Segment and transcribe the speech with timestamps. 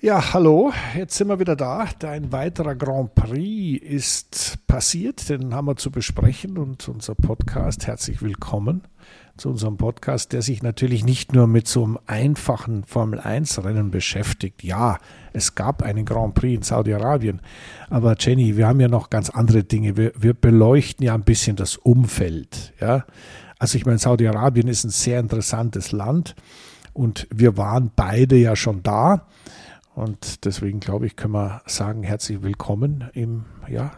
[0.00, 1.84] Ja, hallo, jetzt sind wir wieder da.
[2.04, 8.22] Ein weiterer Grand Prix ist passiert, den haben wir zu besprechen und unser Podcast, herzlich
[8.22, 8.82] willkommen
[9.36, 14.62] zu unserem Podcast, der sich natürlich nicht nur mit so einem einfachen Formel-1-Rennen beschäftigt.
[14.62, 14.98] Ja,
[15.32, 17.40] es gab einen Grand Prix in Saudi-Arabien,
[17.90, 19.96] aber Jenny, wir haben ja noch ganz andere Dinge.
[19.96, 22.72] Wir, wir beleuchten ja ein bisschen das Umfeld.
[22.80, 23.04] Ja?
[23.58, 26.36] Also ich meine, Saudi-Arabien ist ein sehr interessantes Land
[26.92, 29.26] und wir waren beide ja schon da.
[29.98, 33.90] Und deswegen glaube ich, können wir sagen, herzlich willkommen im, ja,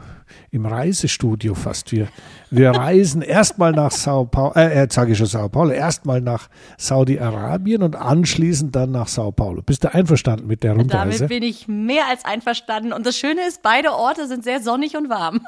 [0.50, 1.92] im Reisestudio fast.
[1.92, 2.08] Wir,
[2.50, 7.82] wir reisen erstmal nach Sao Paulo, äh, sage ich schon Sao Paulo, erstmal nach Saudi-Arabien
[7.82, 9.60] und anschließend dann nach Sao Paulo.
[9.60, 11.18] Bist du einverstanden mit der Rundreise?
[11.18, 12.94] Damit bin ich mehr als einverstanden.
[12.94, 15.42] Und das Schöne ist, beide Orte sind sehr sonnig und warm.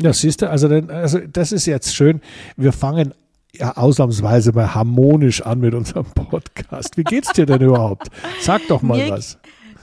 [0.00, 2.20] Ja, siehst du, also, also das ist jetzt schön.
[2.56, 3.14] Wir fangen
[3.52, 6.96] ja, ausnahmsweise mal harmonisch an mit unserem Podcast.
[6.96, 8.08] Wie geht's dir denn überhaupt?
[8.40, 9.38] Sag doch mal Mir, was.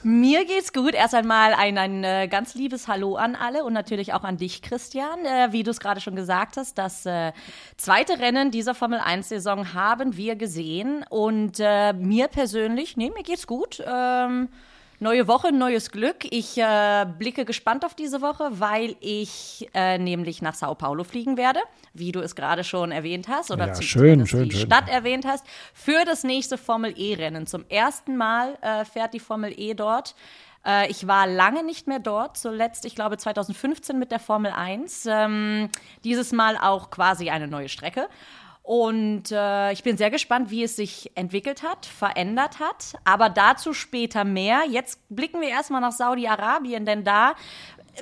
[0.07, 0.93] Mir geht's gut.
[0.93, 4.61] Erst einmal ein, ein äh, ganz liebes Hallo an alle und natürlich auch an dich,
[4.61, 5.25] Christian.
[5.25, 7.31] Äh, wie du es gerade schon gesagt hast, das äh,
[7.75, 11.03] zweite Rennen dieser Formel 1-Saison haben wir gesehen.
[11.09, 13.83] Und äh, mir persönlich, nee, mir geht's gut.
[13.83, 14.49] Ähm,
[14.99, 16.25] Neue Woche, neues Glück.
[16.31, 21.35] Ich äh, blicke gespannt auf diese Woche, weil ich äh, nämlich nach Sao Paulo fliegen
[21.35, 21.59] werde,
[21.93, 24.67] wie du es gerade schon erwähnt hast oder ja, schön, schön, die schön.
[24.67, 27.45] Stadt erwähnt hast, für das nächste Formel E-Rennen.
[27.45, 30.15] Zum ersten Mal äh, fährt die Formel E dort.
[30.65, 35.07] Äh, ich war lange nicht mehr dort, zuletzt, ich glaube 2015 mit der Formel 1.
[35.07, 35.69] Ähm,
[36.05, 38.07] dieses Mal auch quasi eine neue Strecke.
[38.65, 42.95] Und äh, ich bin sehr gespannt, wie es sich entwickelt hat, verändert hat.
[43.03, 44.63] Aber dazu später mehr.
[44.67, 47.35] Jetzt blicken wir erstmal nach Saudi-Arabien, denn da,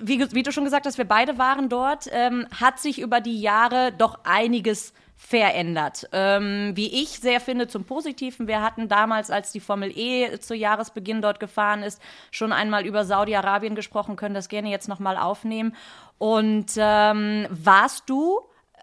[0.02, 3.42] wie, wie, du schon gesagt hast, wir beide waren dort, ähm, hat sich über die
[3.42, 6.08] Jahre doch einiges verändert.
[6.14, 8.48] Ähm, wie ich sehr finde, zum Positiven.
[8.48, 13.04] Wir hatten damals, als die Formel E zu Jahresbeginn dort gefahren ist, schon einmal über
[13.04, 15.76] Saudi-Arabien gesprochen, können das gerne jetzt nochmal aufnehmen.
[16.20, 18.40] Und ähm, warst du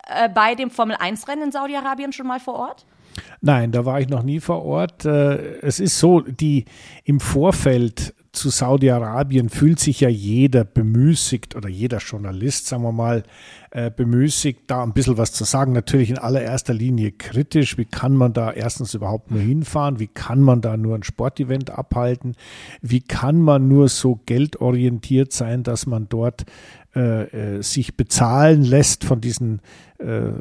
[0.06, 2.86] äh, bei dem Formel-1-Rennen in Saudi-Arabien schon mal vor Ort?
[3.40, 5.04] Nein, da war ich noch nie vor Ort.
[5.04, 6.64] Äh, es ist so, die
[7.04, 13.24] im Vorfeld zu Saudi-Arabien fühlt sich ja jeder bemüßigt oder jeder Journalist, sagen wir mal,
[13.70, 15.72] äh, bemüßigt, da ein bisschen was zu sagen.
[15.72, 17.78] Natürlich in allererster Linie kritisch.
[17.78, 20.00] Wie kann man da erstens überhaupt nur hinfahren?
[20.00, 22.34] Wie kann man da nur ein Sportevent abhalten?
[22.82, 26.44] Wie kann man nur so geldorientiert sein, dass man dort
[26.96, 29.60] äh, äh, sich bezahlen lässt von diesen
[30.00, 30.32] äh,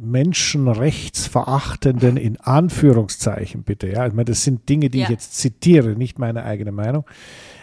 [0.00, 3.86] menschenrechtsverachtenden, in Anführungszeichen bitte.
[3.86, 5.04] Ja, ich meine, das sind Dinge, die ja.
[5.04, 7.04] ich jetzt zitiere, nicht meine eigene Meinung.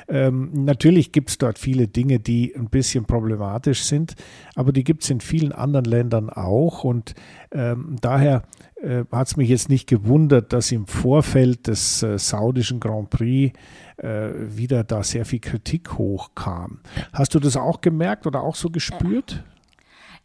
[0.09, 4.15] Ähm, natürlich gibt es dort viele Dinge, die ein bisschen problematisch sind,
[4.55, 6.83] aber die gibt es in vielen anderen Ländern auch.
[6.83, 7.13] Und
[7.51, 8.43] ähm, daher
[8.81, 13.57] äh, hat es mich jetzt nicht gewundert, dass im Vorfeld des äh, saudischen Grand Prix
[13.97, 16.79] äh, wieder da sehr viel Kritik hochkam.
[17.13, 19.43] Hast du das auch gemerkt oder auch so gespürt?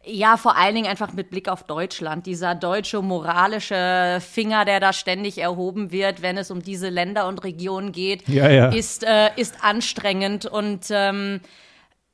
[0.07, 2.25] Ja, vor allen Dingen einfach mit Blick auf Deutschland.
[2.25, 7.43] Dieser deutsche moralische Finger, der da ständig erhoben wird, wenn es um diese Länder und
[7.43, 8.69] Regionen geht, ja, ja.
[8.69, 10.45] Ist, äh, ist anstrengend.
[10.45, 11.41] Und ähm,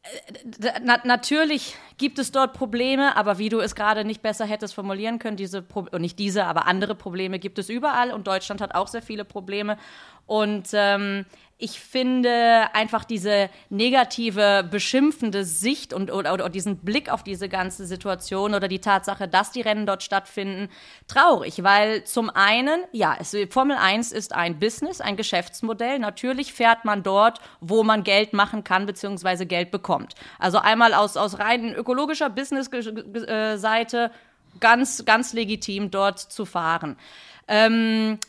[0.03, 4.73] äh, na natürlich gibt es dort Probleme, aber wie du es gerade nicht besser hättest
[4.73, 8.73] formulieren können, diese Pro nicht diese, aber andere Probleme gibt es überall und Deutschland hat
[8.73, 9.77] auch sehr viele Probleme.
[10.25, 11.25] Und ähm,
[11.61, 17.85] ich finde einfach diese negative, beschimpfende Sicht und oder, oder, diesen Blick auf diese ganze
[17.85, 20.69] Situation oder die Tatsache, dass die Rennen dort stattfinden,
[21.07, 25.99] traurig, weil zum einen, ja, es, Formel 1 ist ein Business, ein Geschäftsmodell.
[25.99, 29.45] Natürlich fährt man dort, wo man Geld machen kann bzw.
[29.45, 30.15] Geld bekommt.
[30.39, 34.11] Also einmal aus, aus rein ökologischer Business-Seite
[34.59, 36.97] ganz, ganz legitim dort zu fahren.
[37.47, 38.19] Ähm,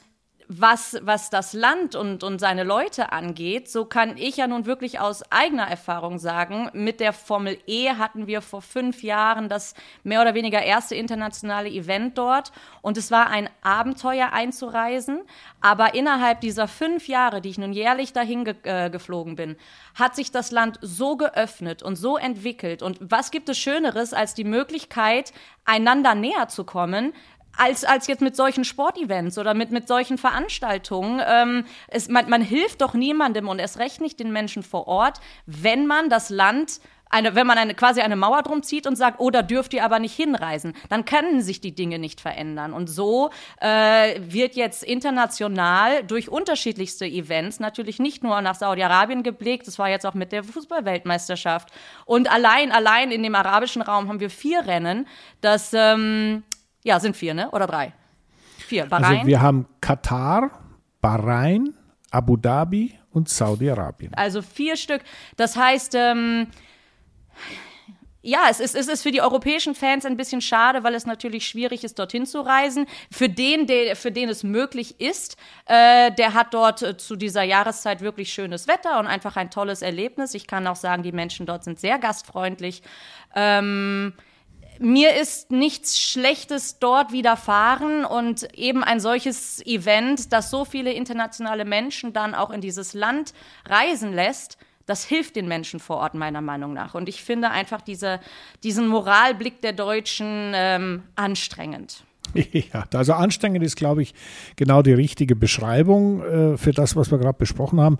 [0.60, 5.00] was, was das Land und, und seine Leute angeht, so kann ich ja nun wirklich
[5.00, 10.20] aus eigener Erfahrung sagen, mit der Formel E hatten wir vor fünf Jahren das mehr
[10.20, 12.52] oder weniger erste internationale Event dort.
[12.82, 15.22] Und es war ein Abenteuer einzureisen,
[15.60, 19.56] aber innerhalb dieser fünf Jahre, die ich nun jährlich dahin ge äh, geflogen bin,
[19.94, 22.82] hat sich das Land so geöffnet und so entwickelt.
[22.82, 25.32] Und was gibt es Schöneres als die Möglichkeit,
[25.64, 27.12] einander näher zu kommen,
[27.56, 31.20] als, als jetzt mit solchen Sportevents oder mit, mit solchen Veranstaltungen.
[31.26, 35.20] Ähm, es, man, man hilft doch niemandem und erst recht nicht den Menschen vor Ort,
[35.46, 36.80] wenn man das Land
[37.12, 39.84] eine, wenn man eine, quasi eine Mauer drum zieht und sagt, oh, da dürft ihr
[39.84, 42.72] aber nicht hinreisen, dann können sich die Dinge nicht verändern.
[42.72, 49.66] Und so äh, wird jetzt international durch unterschiedlichste Events natürlich nicht nur nach Saudi-Arabien geblickt,
[49.66, 51.68] das war jetzt auch mit der Fußballweltmeisterschaft.
[52.06, 55.06] Und allein, allein in dem arabischen Raum haben wir vier Rennen,
[55.42, 56.44] das ähm,
[56.84, 57.50] ja, sind vier, ne?
[57.50, 57.92] Oder drei?
[58.58, 58.86] Vier.
[58.86, 59.18] Bahrain.
[59.18, 60.50] Also wir haben Katar,
[61.00, 61.74] Bahrain,
[62.10, 64.14] Abu Dhabi und Saudi-Arabien.
[64.14, 65.02] Also vier Stück.
[65.36, 66.46] Das heißt, ähm,
[68.24, 71.46] ja, es ist, es ist für die europäischen Fans ein bisschen schade, weil es natürlich
[71.46, 72.86] schwierig ist, dorthin zu reisen.
[73.10, 75.36] Für den, der, für den es möglich ist,
[75.66, 79.82] äh, der hat dort äh, zu dieser Jahreszeit wirklich schönes Wetter und einfach ein tolles
[79.82, 80.34] Erlebnis.
[80.34, 82.82] Ich kann auch sagen, die Menschen dort sind sehr gastfreundlich.
[83.34, 84.12] Ähm,
[84.82, 91.64] mir ist nichts Schlechtes dort widerfahren und eben ein solches Event, das so viele internationale
[91.64, 93.32] Menschen dann auch in dieses Land
[93.66, 96.94] reisen lässt, das hilft den Menschen vor Ort meiner Meinung nach.
[96.94, 98.20] Und ich finde einfach diese,
[98.64, 102.04] diesen Moralblick der Deutschen ähm, anstrengend.
[102.72, 104.14] Ja, also anstrengend ist, glaube ich,
[104.56, 107.98] genau die richtige Beschreibung äh, für das, was wir gerade besprochen haben.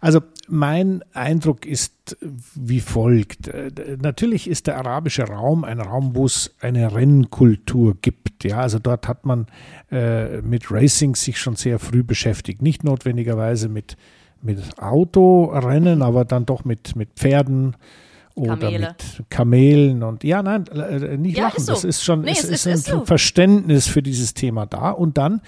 [0.00, 2.16] Also mein Eindruck ist
[2.54, 3.48] wie folgt.
[3.48, 3.70] Äh,
[4.00, 8.44] natürlich ist der arabische Raum ein Raum, wo es eine Rennkultur gibt.
[8.44, 9.46] Ja, also dort hat man
[9.90, 12.62] äh, mit Racing sich schon sehr früh beschäftigt.
[12.62, 13.96] Nicht notwendigerweise mit
[14.42, 17.76] mit Autorennen, aber dann doch mit, mit Pferden
[18.34, 18.88] oder Kamele.
[18.88, 21.58] mit Kamelen und ja, nein, äh, nicht ja, lachen.
[21.58, 21.72] Ist so.
[21.72, 23.04] Das ist schon, nee, es, ist, ist, ein so.
[23.04, 24.90] Verständnis für dieses Thema da.
[24.90, 25.42] Und dann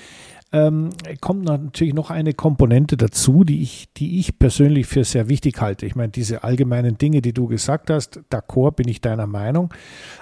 [0.53, 0.91] ähm,
[1.21, 5.85] kommt natürlich noch eine Komponente dazu, die ich, die ich persönlich für sehr wichtig halte.
[5.85, 9.75] Ich meine, diese allgemeinen Dinge, die du gesagt hast, d'accord bin ich deiner Meinung.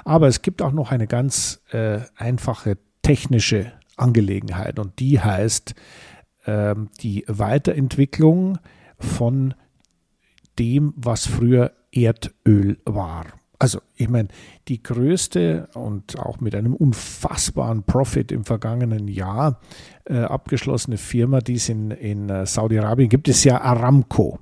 [0.05, 5.75] Aber es gibt auch noch eine ganz äh, einfache technische Angelegenheit und die heißt,
[6.47, 8.59] ähm, die Weiterentwicklung
[8.99, 9.55] von
[10.59, 13.27] dem, was früher Erdöl war.
[13.59, 14.27] Also ich meine,
[14.67, 19.61] die größte und auch mit einem unfassbaren Profit im vergangenen Jahr
[20.05, 24.41] äh, abgeschlossene Firma, die es in, in äh, Saudi-Arabien gibt, ist ja Aramco.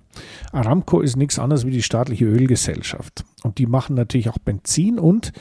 [0.52, 3.26] Aramco ist nichts anderes wie die staatliche Ölgesellschaft.
[3.42, 5.32] Und die machen natürlich auch Benzin und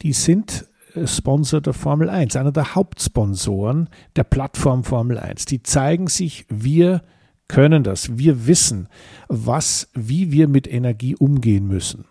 [0.00, 0.66] die sind
[1.04, 5.44] Sponsor der Formel 1, einer der Hauptsponsoren der Plattform Formel 1.
[5.44, 7.02] Die zeigen sich, wir
[7.48, 8.88] können das, wir wissen,
[9.28, 12.04] was, wie wir mit Energie umgehen müssen.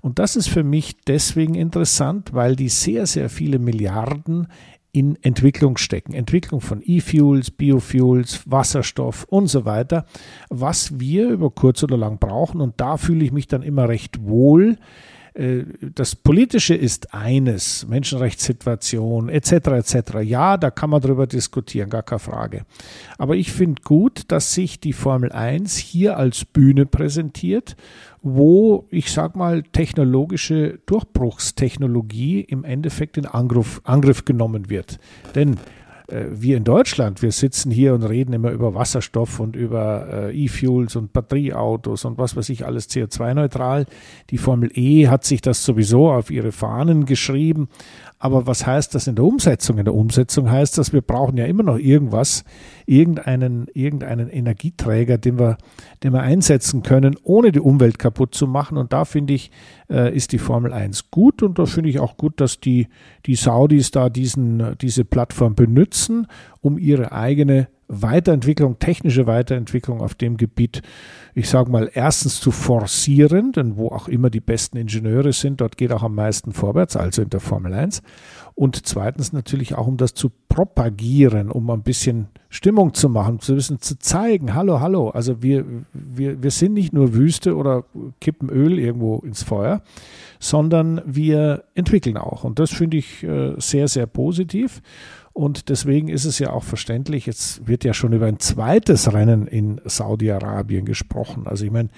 [0.00, 4.46] Und das ist für mich deswegen interessant, weil die sehr, sehr viele Milliarden
[4.92, 6.14] in Entwicklung stecken.
[6.14, 10.06] Entwicklung von E-Fuels, Biofuels, Wasserstoff und so weiter,
[10.48, 12.60] was wir über kurz oder lang brauchen.
[12.60, 14.76] Und da fühle ich mich dann immer recht wohl,
[15.94, 19.52] das Politische ist eines, Menschenrechtssituation etc.
[19.52, 19.94] etc.
[20.22, 22.64] Ja, da kann man drüber diskutieren, gar keine Frage.
[23.18, 27.76] Aber ich finde gut, dass sich die Formel 1 hier als Bühne präsentiert,
[28.20, 34.98] wo ich sag mal technologische Durchbruchstechnologie im Endeffekt in Angriff, Angriff genommen wird.
[35.36, 35.56] Denn
[36.08, 40.44] äh, wir in Deutschland, wir sitzen hier und reden immer über Wasserstoff und über äh,
[40.44, 43.86] E-Fuels und Batterieautos und was weiß ich, alles CO2-neutral.
[44.30, 47.68] Die Formel E hat sich das sowieso auf ihre Fahnen geschrieben.
[48.20, 49.78] Aber was heißt das in der Umsetzung?
[49.78, 52.42] In der Umsetzung heißt das, wir brauchen ja immer noch irgendwas,
[52.84, 55.56] irgendeinen, irgendeinen Energieträger, den wir,
[56.02, 58.76] den wir einsetzen können, ohne die Umwelt kaputt zu machen.
[58.76, 59.52] Und da finde ich,
[59.88, 61.44] äh, ist die Formel 1 gut.
[61.44, 62.88] Und da finde ich auch gut, dass die,
[63.26, 66.26] die Saudis da diesen, diese Plattform benutzen,
[66.60, 70.82] um ihre eigene Weiterentwicklung, technische Weiterentwicklung auf dem Gebiet,
[71.34, 75.78] ich sage mal, erstens zu forcieren, denn wo auch immer die besten Ingenieure sind, dort
[75.78, 78.02] geht auch am meisten vorwärts, also in der Formel 1.
[78.54, 83.54] Und zweitens natürlich auch, um das zu propagieren, um ein bisschen Stimmung zu machen, zu
[83.54, 87.84] wissen, zu zeigen, hallo, hallo, also wir, wir, wir sind nicht nur Wüste oder
[88.20, 89.82] kippen Öl irgendwo ins Feuer,
[90.40, 92.44] sondern wir entwickeln auch.
[92.44, 94.82] Und das finde ich äh, sehr, sehr positiv.
[95.38, 99.46] Und deswegen ist es ja auch verständlich, jetzt wird ja schon über ein zweites Rennen
[99.46, 101.46] in Saudi-Arabien gesprochen.
[101.46, 101.90] Also ich meine,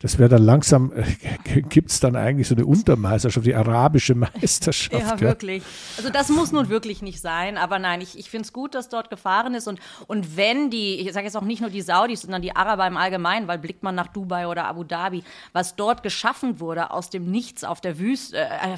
[0.00, 5.00] das wäre dann langsam, äh, gibt es dann eigentlich so eine Untermeisterschaft, die arabische Meisterschaft.
[5.00, 5.62] Ja, ja, wirklich.
[5.96, 8.88] Also das muss nun wirklich nicht sein, aber nein, ich, ich finde es gut, dass
[8.88, 9.68] dort gefahren ist.
[9.68, 9.78] Und,
[10.08, 12.96] und wenn die, ich sage jetzt auch nicht nur die Saudis, sondern die Araber im
[12.96, 17.30] Allgemeinen, weil blickt man nach Dubai oder Abu Dhabi, was dort geschaffen wurde aus dem
[17.30, 18.76] Nichts auf der Wüste, äh,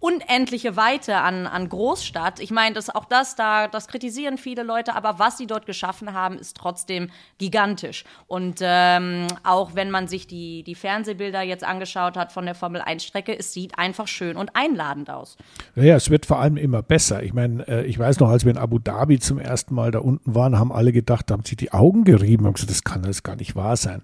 [0.00, 2.38] unendliche Weite an, an Großstadt.
[2.38, 6.12] Ich meine, das, auch das, da, das kritisieren viele Leute, aber was sie dort geschaffen
[6.12, 8.04] haben, ist trotzdem gigantisch.
[8.28, 12.80] Und ähm, auch wenn man sich die, die Fernsehbilder jetzt angeschaut hat von der Formel
[12.80, 15.36] 1-Strecke, es sieht einfach schön und einladend aus.
[15.74, 17.24] Ja, es wird vor allem immer besser.
[17.24, 19.98] Ich meine, äh, ich weiß noch, als wir in Abu Dhabi zum ersten Mal da
[19.98, 23.02] unten waren, haben alle gedacht, da haben sich die Augen gerieben und gesagt, das kann
[23.02, 24.02] das gar nicht wahr sein.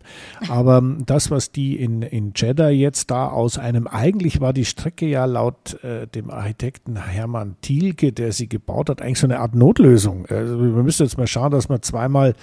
[0.48, 4.64] Aber ähm, das, was die in, in Jeddah jetzt da aus einem, eigentlich war die
[4.64, 9.40] Strecke ja laut äh, dem Architekten Hermann Thielke, der sie gebaut hat, eigentlich so eine
[9.40, 10.24] Art Notlösung.
[10.26, 12.34] Also wir müssen jetzt mal schauen, dass wir zweimal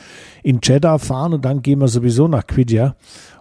[0.43, 2.95] in Jeddah fahren und dann gehen wir sowieso nach Qidja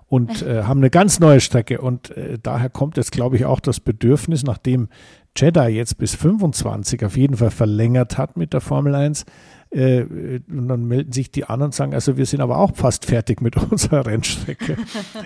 [0.08, 1.80] und äh, haben eine ganz neue Strecke.
[1.80, 4.88] Und äh, daher kommt jetzt, glaube ich, auch das Bedürfnis, nachdem
[5.36, 9.26] Jeddah jetzt bis 25 auf jeden Fall verlängert hat mit der Formel 1,
[9.70, 10.02] Äh,
[10.48, 13.40] und dann melden sich die anderen und sagen, also wir sind aber auch fast fertig
[13.40, 14.76] mit unserer Rennstrecke.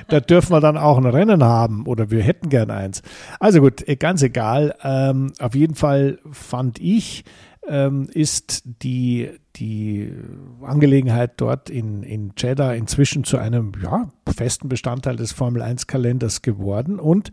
[0.09, 3.03] da dürfen wir dann auch ein Rennen haben oder wir hätten gern eins.
[3.41, 4.75] Also gut, äh, ganz egal.
[4.83, 7.25] Ähm, auf jeden Fall fand ich,
[7.69, 10.13] ähm, ist die, die
[10.63, 16.43] Angelegenheit dort in, in Jeddah inzwischen zu einem ja, festen Bestandteil des Formel 1 Kalenders
[16.43, 16.99] geworden.
[16.99, 17.31] Und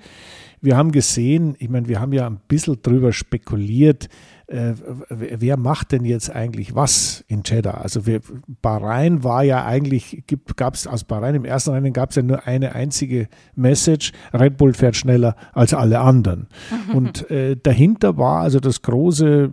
[0.62, 4.10] wir haben gesehen, ich meine, wir haben ja ein bisschen drüber spekuliert,
[4.52, 4.74] äh,
[5.10, 7.76] wer macht denn jetzt eigentlich was in Jeddah?
[7.76, 8.20] Also wir,
[8.62, 10.24] Bahrain war ja eigentlich,
[10.58, 14.58] gab es aus Bahrain im ersten Rennen gab es ja nur eine einzige Message, Red
[14.58, 16.48] Bull fährt schneller als alle anderen.
[16.94, 19.52] Und äh, dahinter war also das große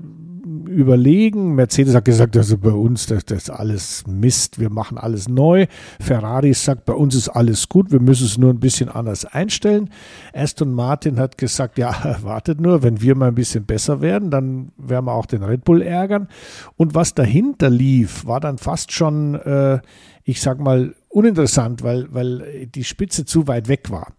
[0.66, 1.54] überlegen.
[1.54, 5.66] Mercedes hat gesagt, also bei uns, das, das ist alles Mist, wir machen alles neu.
[6.00, 9.90] Ferrari sagt, bei uns ist alles gut, wir müssen es nur ein bisschen anders einstellen.
[10.32, 14.72] Aston Martin hat gesagt, ja, wartet nur, wenn wir mal ein bisschen besser werden, dann
[14.76, 16.28] werden wir auch den Red Bull ärgern.
[16.76, 19.80] Und was dahinter lief, war dann fast schon, äh,
[20.24, 24.12] ich sag mal, uninteressant, weil, weil die Spitze zu weit weg war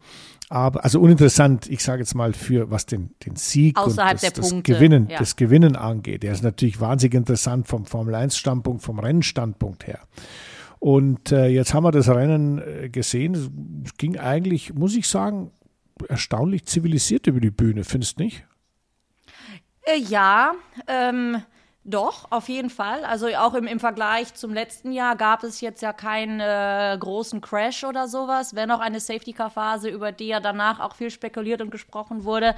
[0.49, 4.33] aber also uninteressant, ich sage jetzt mal für was den, den Sieg Außerhalb und das,
[4.33, 5.19] das Punkte, Gewinnen, ja.
[5.19, 6.23] das Gewinnen angeht.
[6.23, 9.99] Der ist natürlich wahnsinnig interessant vom Formel 1 Standpunkt, vom Rennstandpunkt her.
[10.79, 13.83] Und äh, jetzt haben wir das Rennen äh, gesehen.
[13.85, 15.51] Es ging eigentlich, muss ich sagen,
[16.07, 18.43] erstaunlich zivilisiert über die Bühne, findest du nicht?
[19.83, 20.53] Äh, ja,
[20.87, 21.43] ähm,
[21.89, 23.03] doch, auf jeden Fall.
[23.03, 27.41] Also auch im, im Vergleich zum letzten Jahr gab es jetzt ja keinen äh, großen
[27.41, 31.71] Crash oder sowas, wenn auch eine Safety-Car-Phase, über die ja danach auch viel spekuliert und
[31.71, 32.55] gesprochen wurde.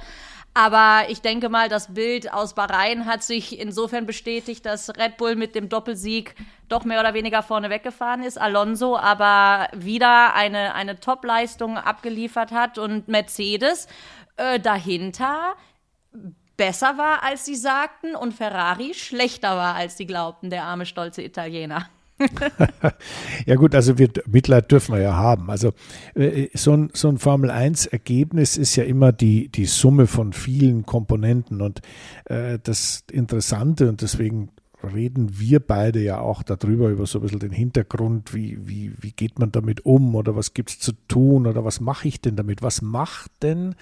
[0.54, 5.34] Aber ich denke mal, das Bild aus Bahrain hat sich insofern bestätigt, dass Red Bull
[5.34, 6.34] mit dem Doppelsieg
[6.68, 8.38] doch mehr oder weniger vorne weggefahren ist.
[8.38, 13.88] Alonso aber wieder eine, eine Top-Leistung abgeliefert hat und Mercedes
[14.36, 15.54] äh, dahinter
[16.62, 21.20] besser war, als sie sagten, und Ferrari schlechter war, als sie glaubten, der arme, stolze
[21.20, 21.88] Italiener.
[23.46, 25.50] ja gut, also wir, Mitleid dürfen wir ja haben.
[25.50, 25.72] Also
[26.14, 31.62] äh, so ein, so ein Formel-1-Ergebnis ist ja immer die, die Summe von vielen Komponenten.
[31.62, 31.80] Und
[32.26, 34.50] äh, das Interessante, und deswegen
[34.84, 39.12] reden wir beide ja auch darüber, über so ein bisschen den Hintergrund, wie, wie, wie
[39.12, 42.36] geht man damit um oder was gibt es zu tun oder was mache ich denn
[42.36, 42.62] damit?
[42.62, 43.74] Was macht denn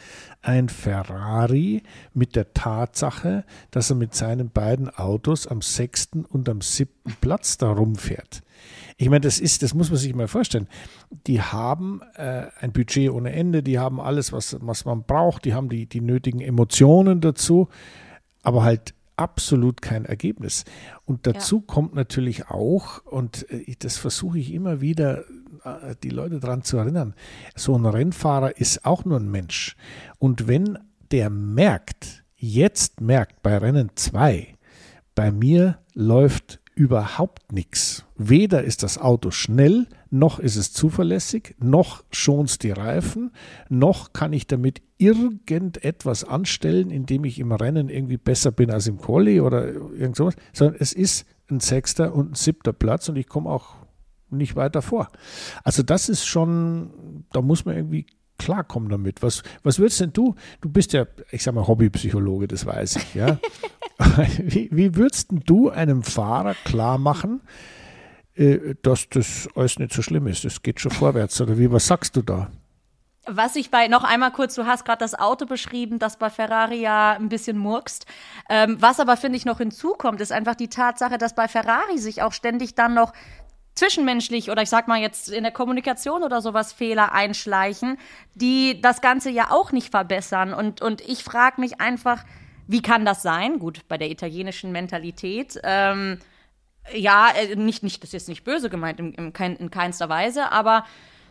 [0.43, 1.83] ein Ferrari
[2.15, 7.59] mit der Tatsache, dass er mit seinen beiden Autos am sechsten und am siebten Platz
[7.59, 8.43] da rumfährt?
[8.97, 10.69] Ich meine, das ist, das muss man sich mal vorstellen.
[11.27, 15.55] Die haben äh, ein Budget ohne Ende, die haben alles, was, was man braucht, die
[15.55, 17.69] haben die, die nötigen Emotionen dazu,
[18.43, 20.65] aber halt absolut kein Ergebnis.
[21.05, 21.63] Und dazu ja.
[21.67, 25.25] kommt natürlich auch, und äh, das versuche ich immer wieder,
[25.65, 27.15] äh, die Leute daran zu erinnern,
[27.55, 29.77] so ein Rennfahrer ist auch nur ein Mensch.
[30.19, 30.79] Und wenn
[31.11, 34.57] der merkt, jetzt merkt bei Rennen 2,
[35.15, 38.07] bei mir läuft überhaupt nichts.
[38.17, 43.31] Weder ist das Auto schnell, noch ist es zuverlässig, noch schont es die Reifen,
[43.69, 48.99] noch kann ich damit irgendetwas anstellen, indem ich im Rennen irgendwie besser bin als im
[48.99, 53.29] Quali oder irgend sowas, sondern es ist ein sechster und ein siebter Platz und ich
[53.29, 53.77] komme auch
[54.31, 55.09] nicht weiter vor.
[55.65, 58.07] Also das ist schon, da muss man irgendwie
[58.39, 59.23] klarkommen damit.
[59.23, 63.15] Was, was würdest denn du, du bist ja, ich sag mal, Hobbypsychologe, das weiß ich,
[63.15, 63.39] ja.
[64.39, 67.43] wie, wie würdest du einem Fahrer klar machen,
[68.83, 70.45] dass das alles nicht so schlimm ist?
[70.45, 71.41] Es geht schon vorwärts.
[71.41, 72.51] Oder wie, was sagst du da?
[73.27, 76.81] Was ich bei, noch einmal kurz, du hast gerade das Auto beschrieben, das bei Ferrari
[76.81, 78.07] ja ein bisschen murkst.
[78.49, 82.23] Ähm, was aber, finde ich, noch hinzukommt, ist einfach die Tatsache, dass bei Ferrari sich
[82.23, 83.13] auch ständig dann noch
[83.75, 87.99] zwischenmenschlich oder ich sag mal jetzt in der Kommunikation oder sowas Fehler einschleichen,
[88.35, 90.55] die das Ganze ja auch nicht verbessern.
[90.55, 92.25] Und, und ich frage mich einfach,
[92.67, 93.59] wie kann das sein?
[93.59, 95.61] Gut, bei der italienischen Mentalität.
[95.63, 96.19] Ähm,
[96.95, 100.85] ja, äh, nicht, nicht, das ist nicht böse gemeint in, in, in keinster Weise, aber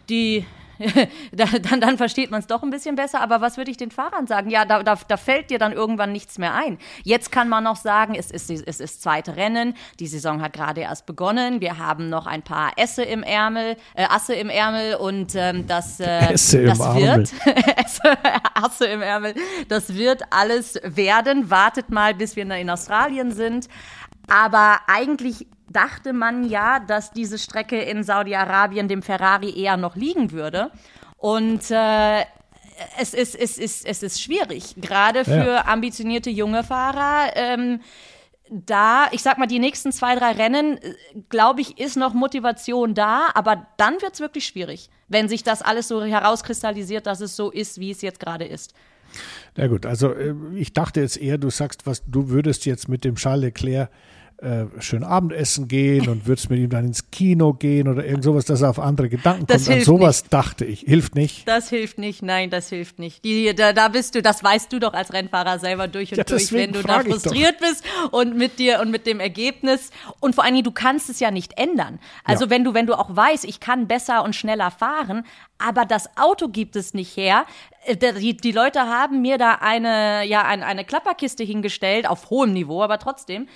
[0.10, 0.46] die,
[1.34, 3.22] dann, dann versteht man es doch ein bisschen besser.
[3.22, 4.50] Aber was würde ich den Fahrern sagen?
[4.50, 6.78] Ja, da, da, da fällt dir dann irgendwann nichts mehr ein.
[7.04, 9.76] Jetzt kann man noch sagen, es ist, es ist zweite Rennen.
[10.00, 11.62] Die Saison hat gerade erst begonnen.
[11.62, 16.00] Wir haben noch ein paar Esse im Ärmel, äh, Asse im Ärmel und ähm, das,
[16.00, 17.34] äh, Esse das im wird
[17.76, 18.18] Esse,
[18.54, 19.36] Asse im Ärmel.
[19.68, 21.50] Das wird alles werden.
[21.50, 23.68] Wartet mal, bis wir in Australien sind.
[24.30, 30.32] Aber eigentlich dachte man ja, dass diese Strecke in Saudi-Arabien dem Ferrari eher noch liegen
[30.32, 30.72] würde.
[31.18, 32.22] Und äh,
[32.98, 35.66] es, ist, es, ist, es ist schwierig, gerade für ja.
[35.66, 37.32] ambitionierte junge Fahrer.
[37.36, 37.82] Ähm,
[38.52, 40.94] da, ich sag mal, die nächsten zwei, drei Rennen, äh,
[41.30, 45.62] glaube ich, ist noch Motivation da, aber dann wird es wirklich schwierig, wenn sich das
[45.62, 48.74] alles so herauskristallisiert, dass es so ist, wie es jetzt gerade ist.
[49.56, 53.04] Na gut, also äh, ich dachte jetzt eher, du sagst, was du würdest jetzt mit
[53.04, 53.90] dem Charles Leclerc
[54.42, 58.46] äh, schön Abendessen gehen und würdest mit ihm dann ins Kino gehen oder irgend sowas,
[58.46, 59.80] dass er auf andere Gedanken das kommt.
[59.80, 60.34] An sowas nicht.
[60.34, 60.80] dachte ich.
[60.82, 61.46] Hilft nicht?
[61.46, 63.26] Das hilft nicht, nein, das hilft nicht.
[63.26, 66.24] Die, da, da bist du, das weißt du doch als Rennfahrer selber durch und ja,
[66.24, 69.92] durch, wenn du da frustriert bist und mit dir und mit dem Ergebnis.
[70.22, 72.00] Und vor allen Dingen, du kannst es ja nicht ändern.
[72.24, 72.52] Also ja.
[72.52, 75.26] wenn du, wenn du auch weißt, ich kann besser und schneller fahren,
[75.58, 77.46] aber das Auto gibt es nicht her.
[77.84, 82.54] Äh, die, die Leute haben mir da eine, ja, eine, eine Klapperkiste hingestellt, auf hohem
[82.54, 83.48] Niveau, aber trotzdem.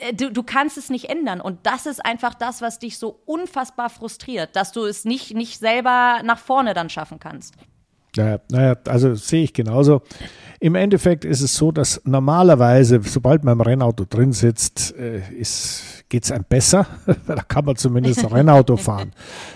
[0.00, 1.40] Äh, du, du kannst es nicht ändern.
[1.40, 5.58] Und das ist einfach das, was dich so unfassbar frustriert, dass du es nicht, nicht
[5.58, 7.54] selber nach vorne dann schaffen kannst.
[8.16, 10.02] Ja, naja, also sehe ich genauso.
[10.64, 15.20] Im Endeffekt ist es so, dass normalerweise, sobald man im Rennauto drin sitzt, äh,
[16.08, 16.86] geht es einem besser,
[17.26, 19.10] da kann man zumindest Rennauto fahren.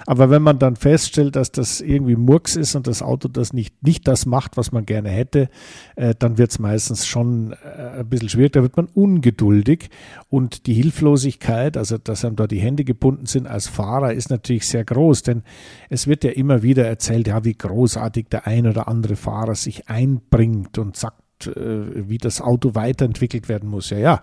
[0.06, 3.82] Aber wenn man dann feststellt, dass das irgendwie Murks ist und das Auto das nicht,
[3.82, 5.48] nicht das macht, was man gerne hätte,
[5.96, 9.88] äh, dann wird es meistens schon äh, ein bisschen schwierig, da wird man ungeduldig
[10.28, 14.66] und die Hilflosigkeit, also dass einem da die Hände gebunden sind als Fahrer, ist natürlich
[14.66, 15.42] sehr groß, denn
[15.88, 19.88] es wird ja immer wieder erzählt, ja, wie großartig der ein oder andere Fahrer sich
[19.88, 23.90] einbringt und sagt, äh, wie das Auto weiterentwickelt werden muss.
[23.90, 24.22] Ja, ja,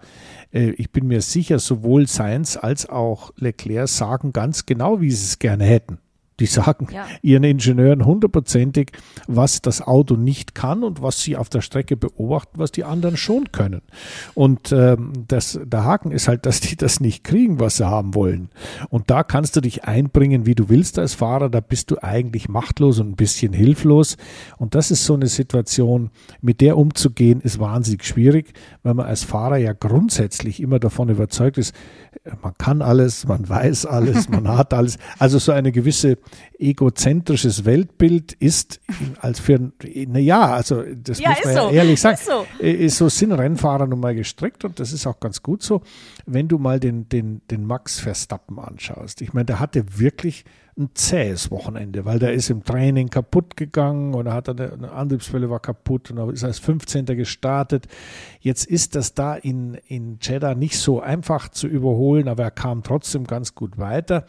[0.51, 5.25] äh, ich bin mir sicher, sowohl Sainz als auch Leclerc sagen ganz genau, wie sie
[5.25, 5.99] es gerne hätten.
[6.39, 7.05] Die sagen ja.
[7.21, 8.91] ihren Ingenieuren hundertprozentig,
[9.27, 13.15] was das Auto nicht kann und was sie auf der Strecke beobachten, was die anderen
[13.15, 13.81] schon können.
[14.33, 18.15] Und ähm, das, der Haken ist halt, dass die das nicht kriegen, was sie haben
[18.15, 18.49] wollen.
[18.89, 21.49] Und da kannst du dich einbringen, wie du willst als Fahrer.
[21.49, 24.17] Da bist du eigentlich machtlos und ein bisschen hilflos.
[24.57, 26.09] Und das ist so eine Situation,
[26.41, 31.57] mit der umzugehen, ist wahnsinnig schwierig, weil man als Fahrer ja grundsätzlich immer davon überzeugt
[31.57, 31.73] ist,
[32.41, 34.97] man kann alles, man weiß alles, man hat alles.
[35.19, 36.17] Also so eine gewisse
[36.59, 38.79] egozentrisches Weltbild ist
[39.19, 39.71] als für,
[40.07, 41.69] na ja, also das ja, muss man ja so.
[41.69, 42.45] ehrlich sagen, ist so.
[42.59, 45.81] ist so sind Rennfahrer nun mal gestrickt und das ist auch ganz gut so.
[46.25, 50.45] Wenn du mal den, den, den Max Verstappen anschaust, ich meine, der hatte wirklich
[50.77, 55.49] ein zähes Wochenende, weil der ist im Training kaputt gegangen oder hat eine, eine Antriebswelle
[55.49, 57.05] war kaputt und ist als 15.
[57.05, 57.87] gestartet.
[58.41, 62.83] Jetzt ist das da in, in Jeddah nicht so einfach zu überholen, aber er kam
[62.83, 64.25] trotzdem ganz gut weiter.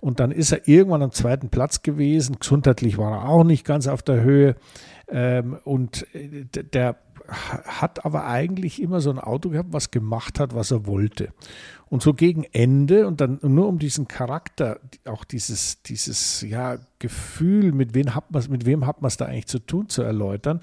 [0.00, 2.36] Und dann ist er irgendwann am zweiten Platz gewesen.
[2.40, 4.56] Gesundheitlich war er auch nicht ganz auf der Höhe.
[5.08, 6.96] Ähm, und äh, der
[7.30, 11.32] hat aber eigentlich immer so ein Auto gehabt, was gemacht hat, was er wollte.
[11.88, 17.72] Und so gegen Ende und dann nur um diesen Charakter, auch dieses, dieses ja, Gefühl,
[17.72, 18.30] mit wem hat
[19.02, 20.62] man es da eigentlich zu tun, zu erläutern,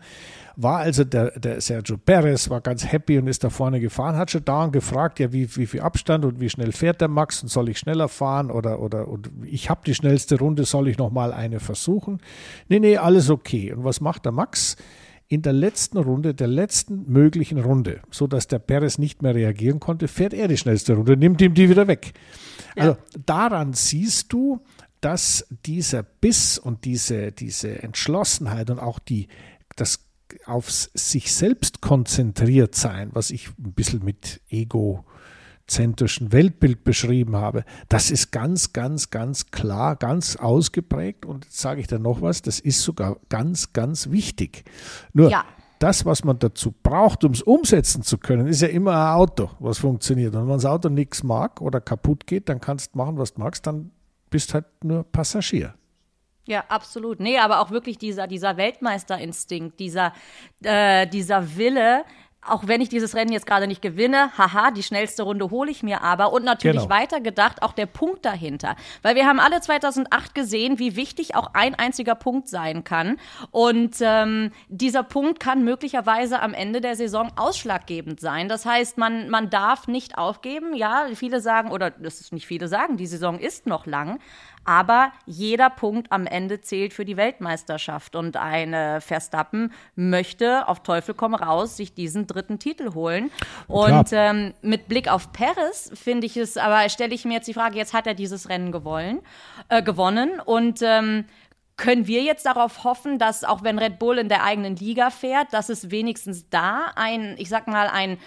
[0.56, 4.32] war also der, der Sergio Perez, war ganz happy und ist da vorne gefahren, hat
[4.32, 7.50] schon dauernd gefragt, ja, wie, wie viel Abstand und wie schnell fährt der Max und
[7.50, 11.34] soll ich schneller fahren oder, oder und ich habe die schnellste Runde, soll ich nochmal
[11.34, 12.22] eine versuchen?
[12.70, 13.74] Nee, nee, alles okay.
[13.74, 14.78] Und was macht der Max?
[15.30, 19.80] In der letzten Runde, der letzten möglichen Runde, so dass der Perez nicht mehr reagieren
[19.80, 22.14] konnte, fährt er die schnellste Runde, nimmt ihm die wieder weg.
[22.76, 22.84] Ja.
[22.84, 24.62] Also daran siehst du,
[25.02, 29.28] dass dieser Biss und diese, diese Entschlossenheit und auch die,
[29.76, 30.00] das
[30.46, 35.06] auf sich selbst konzentriert sein, was ich ein bisschen mit Ego
[35.68, 41.26] zentrischen Weltbild beschrieben habe, das ist ganz, ganz, ganz klar, ganz ausgeprägt.
[41.26, 44.64] Und jetzt sage ich da noch was, das ist sogar ganz, ganz wichtig.
[45.14, 45.46] Nur ja.
[45.80, 49.52] das, was man dazu braucht, um es umsetzen zu können, ist ja immer ein Auto,
[49.60, 50.36] was funktioniert.
[50.36, 53.42] Und wenn das Auto nichts mag oder kaputt geht, dann kannst du machen, was du
[53.42, 53.92] magst, dann
[54.30, 55.74] bist halt nur Passagier.
[56.48, 57.20] Ja, absolut.
[57.20, 60.14] Nee, aber auch wirklich dieser, dieser Weltmeisterinstinkt, dieser,
[60.64, 62.06] äh, dieser Wille,
[62.50, 65.84] auch wenn ich dieses Rennen jetzt gerade nicht gewinne, haha, die schnellste Runde hole ich
[65.84, 66.34] mir aber.
[66.34, 66.94] Und natürlich genau.
[66.94, 68.76] weitergedacht auch der Punkt dahinter.
[69.02, 73.18] Weil wir haben alle 2008 gesehen, wie wichtig auch ein einziger Punkt sein kann.
[73.52, 78.50] Und ähm, dieser Punkt kann möglicherweise am Ende der Saison ausschlaggebend sein.
[78.50, 80.76] Das heißt, man, man darf nicht aufgeben.
[80.76, 84.20] Ja, viele sagen, oder das ist nicht viele sagen, die Saison ist noch lang.
[84.68, 88.18] Aber jeder Punkt am Ende zählt für die Weltmeisterschaft.
[88.18, 93.32] Und eine Verstappen möchte auf Teufel komm raus sich diesen dritten Titel holen.
[93.68, 97.54] Und ähm, mit Blick auf Paris finde ich es, aber stelle ich mir jetzt die
[97.54, 99.22] Frage, jetzt hat er dieses Rennen gewollen,
[99.70, 100.42] äh, gewonnen.
[100.44, 101.24] Und ähm,
[101.78, 105.54] können wir jetzt darauf hoffen, dass auch wenn Red Bull in der eigenen Liga fährt,
[105.54, 108.18] dass es wenigstens da ein, ich sag mal, ein,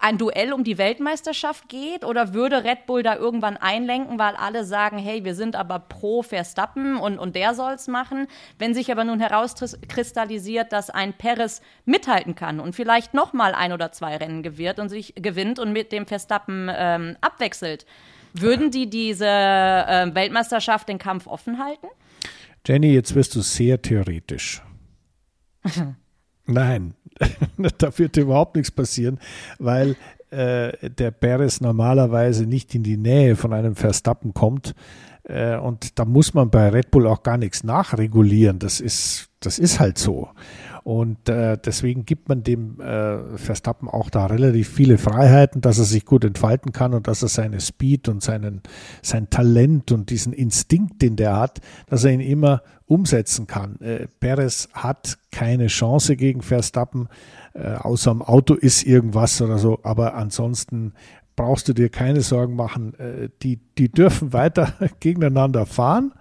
[0.00, 2.06] ein Duell um die Weltmeisterschaft geht?
[2.06, 6.22] Oder würde Red Bull da irgendwann einlenken, weil alle sagen, hey, wir sind aber pro
[6.22, 8.28] Verstappen und, und der soll's machen?
[8.58, 13.92] Wenn sich aber nun herauskristallisiert, dass ein Perez mithalten kann und vielleicht nochmal ein oder
[13.92, 17.84] zwei Rennen gewinnt und sich gewinnt und mit dem Verstappen ähm, abwechselt,
[18.32, 21.88] würden die diese äh, Weltmeisterschaft den Kampf offen halten?
[22.66, 24.60] Jenny, jetzt wirst du sehr theoretisch.
[26.46, 26.94] Nein,
[27.78, 29.18] da wird überhaupt nichts passieren,
[29.58, 29.96] weil
[30.30, 34.74] äh, der Perez normalerweise nicht in die Nähe von einem Verstappen kommt.
[35.22, 38.58] Äh, und da muss man bei Red Bull auch gar nichts nachregulieren.
[38.58, 40.28] Das ist, das ist halt so.
[40.86, 45.84] Und äh, deswegen gibt man dem äh, Verstappen auch da relativ viele Freiheiten, dass er
[45.84, 48.62] sich gut entfalten kann und dass er seine Speed und seinen,
[49.02, 53.80] sein Talent und diesen Instinkt, den der hat, dass er ihn immer umsetzen kann.
[53.80, 57.08] Äh, Perez hat keine Chance gegen Verstappen,
[57.54, 60.92] äh, außer am Auto ist irgendwas oder so, aber ansonsten
[61.34, 62.94] brauchst du dir keine Sorgen machen.
[63.00, 66.12] Äh, die, die dürfen weiter gegeneinander fahren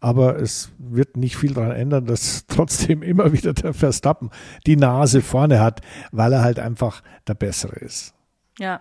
[0.00, 4.30] aber es wird nicht viel daran ändern, dass trotzdem immer wieder der Verstappen
[4.66, 8.14] die Nase vorne hat, weil er halt einfach der Bessere ist.
[8.58, 8.80] Ja.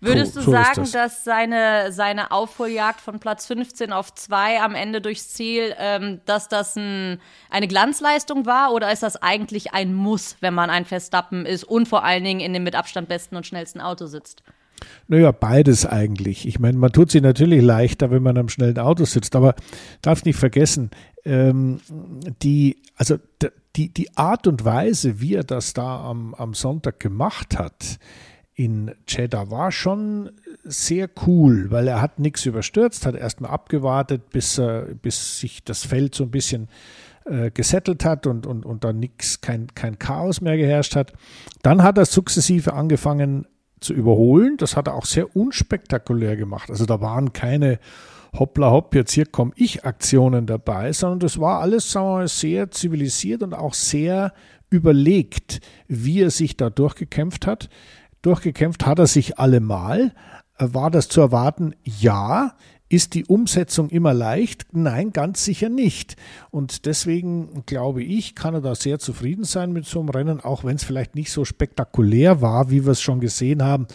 [0.00, 0.92] Würdest so, du sagen, das.
[0.92, 6.48] dass seine, seine Aufholjagd von Platz 15 auf 2 am Ende durchs Ziel, ähm, dass
[6.48, 11.44] das ein, eine Glanzleistung war oder ist das eigentlich ein Muss, wenn man ein Verstappen
[11.44, 14.44] ist und vor allen Dingen in dem mit Abstand besten und schnellsten Auto sitzt?
[15.08, 16.46] Naja, beides eigentlich.
[16.46, 19.54] Ich meine, man tut sich natürlich leichter, wenn man am schnellen Auto sitzt, aber
[20.02, 20.90] darf nicht vergessen,
[21.24, 21.80] ähm,
[22.42, 23.16] die, also
[23.76, 27.98] die, die Art und Weise, wie er das da am, am Sonntag gemacht hat
[28.54, 30.30] in Jeddah, war schon
[30.64, 35.84] sehr cool, weil er hat nichts überstürzt, hat erstmal abgewartet, bis, äh, bis sich das
[35.84, 36.68] Feld so ein bisschen
[37.24, 41.12] äh, gesettelt hat und, und, und dann nichts, kein, kein Chaos mehr geherrscht hat.
[41.62, 43.46] Dann hat er sukzessive angefangen,
[43.80, 44.56] zu überholen.
[44.56, 46.70] Das hat er auch sehr unspektakulär gemacht.
[46.70, 47.78] Also da waren keine
[48.38, 52.28] Hoppla hopp, jetzt hier komme ich Aktionen dabei, sondern das war alles, sagen wir mal,
[52.28, 54.32] sehr zivilisiert und auch sehr
[54.70, 57.68] überlegt, wie er sich da durchgekämpft hat.
[58.22, 60.12] Durchgekämpft hat er sich allemal.
[60.58, 61.74] War das zu erwarten?
[61.82, 62.54] Ja.
[62.92, 64.66] Ist die Umsetzung immer leicht?
[64.72, 66.16] Nein, ganz sicher nicht.
[66.50, 70.64] Und deswegen glaube ich, kann er da sehr zufrieden sein mit so einem Rennen, auch
[70.64, 73.86] wenn es vielleicht nicht so spektakulär war, wie wir es schon gesehen haben.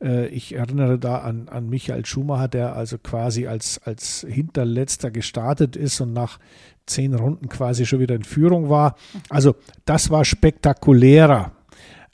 [0.00, 5.74] Äh, ich erinnere da an, an Michael Schumacher, der also quasi als, als Hinterletzter gestartet
[5.74, 6.38] ist und nach
[6.86, 8.94] zehn Runden quasi schon wieder in Führung war.
[9.30, 11.50] Also das war spektakulärer.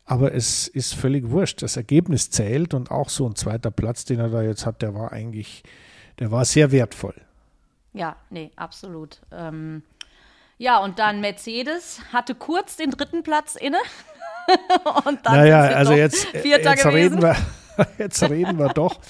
[0.07, 1.61] Aber es ist völlig wurscht.
[1.61, 4.94] Das Ergebnis zählt und auch so ein zweiter Platz, den er da jetzt hat, der
[4.94, 5.64] war eigentlich
[6.20, 7.14] der war sehr wertvoll.
[7.92, 9.20] Ja, nee, absolut.
[9.33, 9.83] Ähm,
[10.59, 13.78] ja, und dann Mercedes hatte kurz den dritten Platz inne.
[15.06, 17.35] und dann naja, also jetzt, Vierter jetzt reden wir,
[17.98, 19.00] jetzt reden wir doch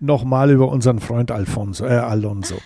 [0.00, 2.56] nochmal über unseren Freund Alfonso, äh, Alonso.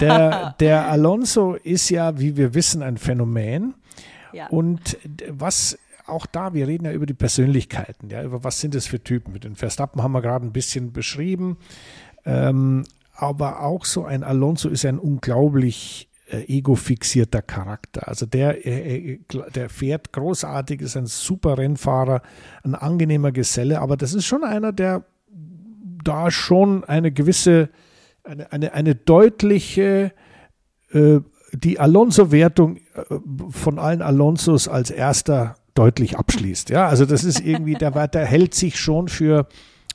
[0.00, 3.74] Der, der Alonso ist ja, wie wir wissen, ein Phänomen.
[4.32, 4.46] Ja.
[4.48, 4.96] Und
[5.28, 9.02] was auch da, wir reden ja über die Persönlichkeiten, ja, über was sind es für
[9.02, 9.32] Typen.
[9.32, 11.58] Mit den Verstappen haben wir gerade ein bisschen beschrieben.
[12.24, 12.84] Ähm,
[13.18, 18.06] aber auch so ein Alonso ist ein unglaublich äh, ego-fixierter Charakter.
[18.06, 19.18] Also der, äh,
[19.54, 22.22] der fährt großartig, ist ein super Rennfahrer,
[22.62, 25.04] ein angenehmer Geselle, aber das ist schon einer, der
[26.04, 27.70] da schon eine gewisse,
[28.22, 30.12] eine, eine, eine deutliche,
[30.92, 31.18] äh,
[31.52, 32.80] die Alonso-Wertung äh,
[33.50, 36.70] von allen Alonsos als erster deutlich abschließt.
[36.70, 39.48] Ja, also das ist irgendwie, der, der hält sich schon für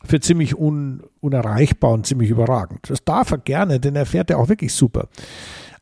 [0.05, 2.89] für ziemlich un, unerreichbar und ziemlich überragend.
[2.89, 5.07] Das darf er gerne, denn er fährt ja auch wirklich super.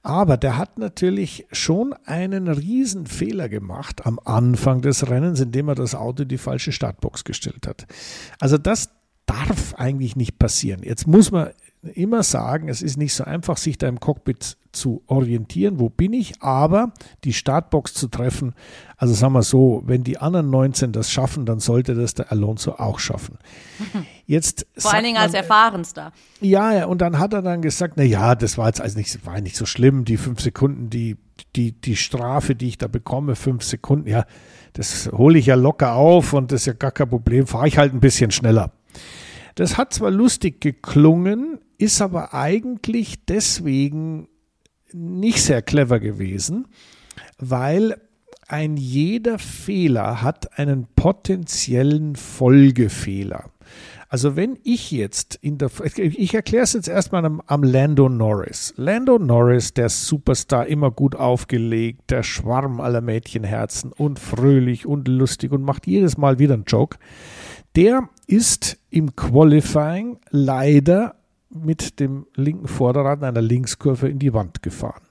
[0.03, 5.75] Aber der hat natürlich schon einen riesen Fehler gemacht am Anfang des Rennens, indem er
[5.75, 7.85] das Auto in die falsche Startbox gestellt hat.
[8.39, 8.89] Also das
[9.27, 10.81] darf eigentlich nicht passieren.
[10.83, 11.49] Jetzt muss man
[11.81, 16.13] immer sagen, es ist nicht so einfach, sich da im Cockpit zu orientieren, wo bin
[16.13, 18.53] ich, aber die Startbox zu treffen,
[18.97, 22.73] also sagen wir so, wenn die anderen 19 das schaffen, dann sollte das der Alonso
[22.73, 23.37] auch schaffen.
[24.25, 26.13] Jetzt Vor allen Dingen als Erfahrenster.
[26.39, 29.25] Ja, ja, und dann hat er dann gesagt, na ja, das war jetzt also nicht,
[29.25, 31.17] war nicht so schlimm, die fünf Sekunden, die,
[31.55, 34.25] die, die Strafe, die ich da bekomme, fünf Sekunden, ja,
[34.73, 37.77] das hole ich ja locker auf und das ist ja gar kein Problem, fahre ich
[37.77, 38.71] halt ein bisschen schneller.
[39.55, 44.27] Das hat zwar lustig geklungen, ist aber eigentlich deswegen
[44.93, 46.67] nicht sehr clever gewesen,
[47.39, 47.95] weil
[48.47, 53.49] ein jeder Fehler hat einen potenziellen Folgefehler.
[54.09, 58.73] Also wenn ich jetzt in der, ich erkläre es jetzt erstmal am, am, Lando Norris.
[58.75, 65.53] Lando Norris, der Superstar, immer gut aufgelegt, der Schwarm aller Mädchenherzen und fröhlich und lustig
[65.53, 66.97] und macht jedes Mal wieder einen Joke.
[67.77, 71.15] Der ist im Qualifying leider
[71.53, 75.03] mit dem linken Vorderrad in einer Linkskurve in die Wand gefahren.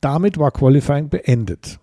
[0.00, 1.78] Damit war Qualifying beendet.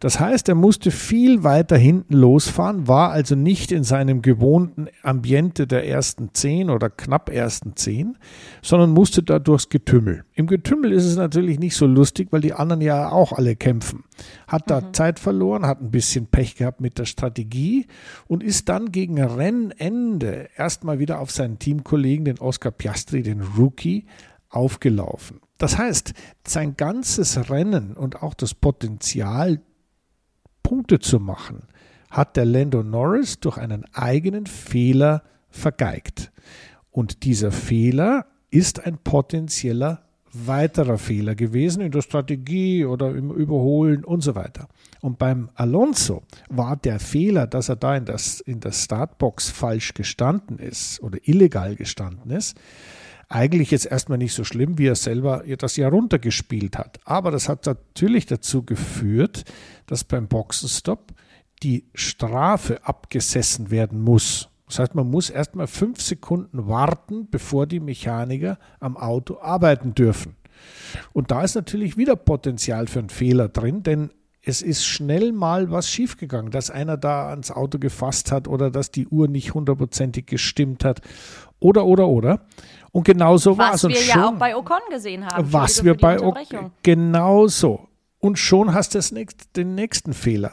[0.00, 5.66] Das heißt, er musste viel weiter hinten losfahren, war also nicht in seinem gewohnten Ambiente
[5.66, 8.18] der ersten zehn oder knapp ersten zehn,
[8.62, 10.24] sondern musste da durchs Getümmel.
[10.34, 14.04] Im Getümmel ist es natürlich nicht so lustig, weil die anderen ja auch alle kämpfen.
[14.46, 14.94] Hat da mhm.
[14.94, 17.86] Zeit verloren, hat ein bisschen Pech gehabt mit der Strategie
[18.26, 24.06] und ist dann gegen Rennende erstmal wieder auf seinen Teamkollegen, den Oscar Piastri, den Rookie,
[24.50, 25.40] aufgelaufen.
[25.64, 26.12] Das heißt,
[26.46, 29.62] sein ganzes Rennen und auch das Potenzial,
[30.62, 31.62] Punkte zu machen,
[32.10, 36.32] hat der Lando Norris durch einen eigenen Fehler vergeigt.
[36.90, 40.02] Und dieser Fehler ist ein potenzieller
[40.34, 44.68] weiterer Fehler gewesen in der Strategie oder im Überholen und so weiter.
[45.00, 49.94] Und beim Alonso war der Fehler, dass er da in, das, in der Startbox falsch
[49.94, 52.54] gestanden ist oder illegal gestanden ist,
[53.28, 57.00] eigentlich jetzt erstmal nicht so schlimm, wie er selber das Jahr runtergespielt hat.
[57.04, 59.44] Aber das hat natürlich dazu geführt,
[59.86, 61.12] dass beim Boxenstopp
[61.62, 64.48] die Strafe abgesessen werden muss.
[64.66, 70.36] Das heißt, man muss erstmal fünf Sekunden warten, bevor die Mechaniker am Auto arbeiten dürfen.
[71.12, 74.10] Und da ist natürlich wieder Potenzial für einen Fehler drin, denn
[74.42, 78.90] es ist schnell mal was schiefgegangen, dass einer da ans Auto gefasst hat oder dass
[78.90, 81.00] die Uhr nicht hundertprozentig gestimmt hat
[81.60, 82.40] oder, oder, oder.
[82.94, 83.82] Und genau so war es.
[83.82, 85.52] Was wir schon, ja auch bei Ocon gesehen haben.
[85.52, 87.88] Was wir bei Ocon, genau so.
[88.20, 90.52] Und schon hast du nächst, den nächsten Fehler.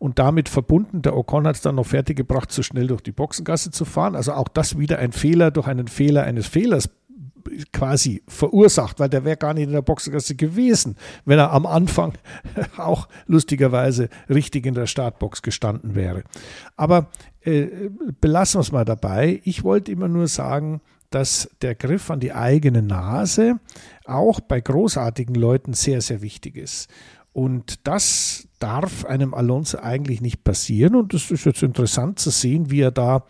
[0.00, 3.70] Und damit verbunden, der Ocon hat es dann noch fertiggebracht, zu schnell durch die Boxengasse
[3.70, 4.16] zu fahren.
[4.16, 6.90] Also auch das wieder ein Fehler durch einen Fehler eines Fehlers
[7.72, 12.14] quasi verursacht, weil der wäre gar nicht in der Boxengasse gewesen, wenn er am Anfang
[12.76, 16.24] auch lustigerweise richtig in der Startbox gestanden wäre.
[16.76, 17.06] Aber
[17.42, 19.40] äh, belassen wir es mal dabei.
[19.44, 23.60] Ich wollte immer nur sagen, dass der Griff an die eigene Nase
[24.04, 26.88] auch bei großartigen Leuten sehr, sehr wichtig ist.
[27.32, 30.96] Und das darf einem Alonso eigentlich nicht passieren.
[30.96, 33.24] Und es ist jetzt interessant zu sehen, wie er da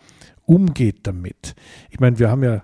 [0.45, 1.55] umgeht damit.
[1.89, 2.63] Ich meine, wir haben ja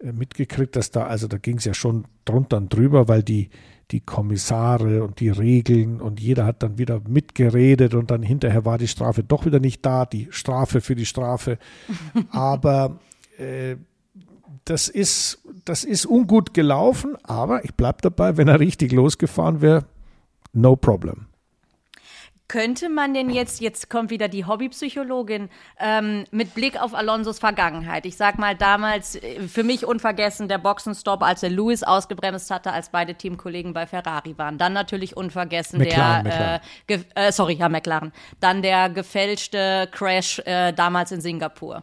[0.00, 3.50] äh, mitgekriegt, dass da, also da ging es ja schon drunter und drüber, weil die,
[3.90, 8.78] die Kommissare und die Regeln und jeder hat dann wieder mitgeredet und dann hinterher war
[8.78, 11.58] die Strafe doch wieder nicht da, die Strafe für die Strafe.
[12.30, 12.98] Aber
[13.38, 13.76] äh,
[14.64, 19.84] das ist, das ist ungut gelaufen, aber ich bleibe dabei, wenn er richtig losgefahren wäre,
[20.52, 21.26] no problem.
[22.48, 25.48] Könnte man denn jetzt, jetzt kommt wieder die Hobbypsychologin,
[25.80, 30.58] ähm, mit Blick auf Alonsos Vergangenheit, ich sag mal damals, äh, für mich unvergessen, der
[30.58, 34.58] Boxenstopp, als er Lewis ausgebremst hatte, als beide Teamkollegen bei Ferrari waren.
[34.58, 37.04] Dann natürlich unvergessen McLaren, der, McLaren.
[37.16, 38.12] Äh, äh, sorry, ja, McLaren.
[38.38, 41.82] Dann der gefälschte Crash äh, damals in Singapur.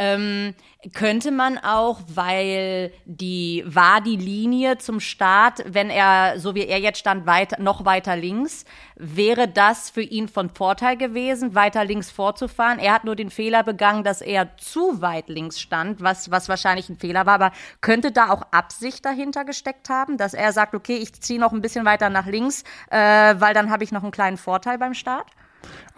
[0.00, 0.54] Ähm,
[0.94, 6.78] könnte man auch, weil die war die Linie zum Start, wenn er, so wie er
[6.80, 8.64] jetzt stand, weiter, noch weiter links,
[8.96, 12.78] wäre das für ihn von Vorteil gewesen, weiter links vorzufahren.
[12.78, 16.88] Er hat nur den Fehler begangen, dass er zu weit links stand, was, was wahrscheinlich
[16.88, 17.34] ein Fehler war.
[17.34, 21.52] Aber könnte da auch Absicht dahinter gesteckt haben, dass er sagt, okay, ich ziehe noch
[21.52, 22.96] ein bisschen weiter nach links, äh,
[23.38, 25.26] weil dann habe ich noch einen kleinen Vorteil beim Start?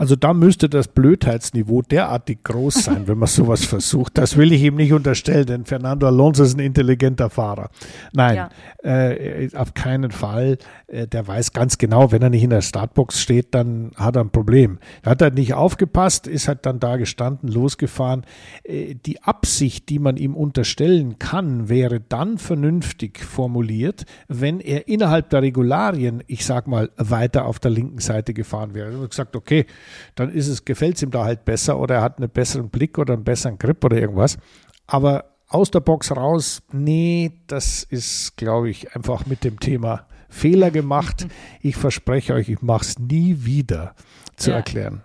[0.03, 4.19] Also da müsste das Blödheitsniveau derartig groß sein, wenn man sowas versucht.
[4.19, 7.71] Das will ich ihm nicht unterstellen, denn Fernando Alonso ist ein intelligenter Fahrer.
[8.13, 8.49] Nein, ja.
[8.83, 10.59] äh, auf keinen Fall.
[10.89, 14.25] Äh, der weiß ganz genau, wenn er nicht in der Startbox steht, dann hat er
[14.25, 14.81] ein Problem.
[15.03, 18.27] Da hat er nicht aufgepasst, ist halt dann da gestanden, losgefahren.
[18.65, 25.31] Äh, die Absicht, die man ihm unterstellen kann, wäre dann vernünftig formuliert, wenn er innerhalb
[25.31, 28.99] der Regularien, ich sag mal, weiter auf der linken Seite gefahren wäre.
[28.99, 29.67] Und gesagt, okay, okay,
[30.15, 32.99] dann ist es, gefällt es ihm da halt besser oder er hat einen besseren Blick
[32.99, 34.39] oder einen besseren Grip oder irgendwas.
[34.87, 40.71] Aber aus der Box raus, nee, das ist, glaube ich, einfach mit dem Thema Fehler
[40.71, 41.27] gemacht.
[41.65, 43.95] Ich verspreche euch, ich mache es nie wieder
[44.37, 44.57] zu ja.
[44.57, 45.03] erklären.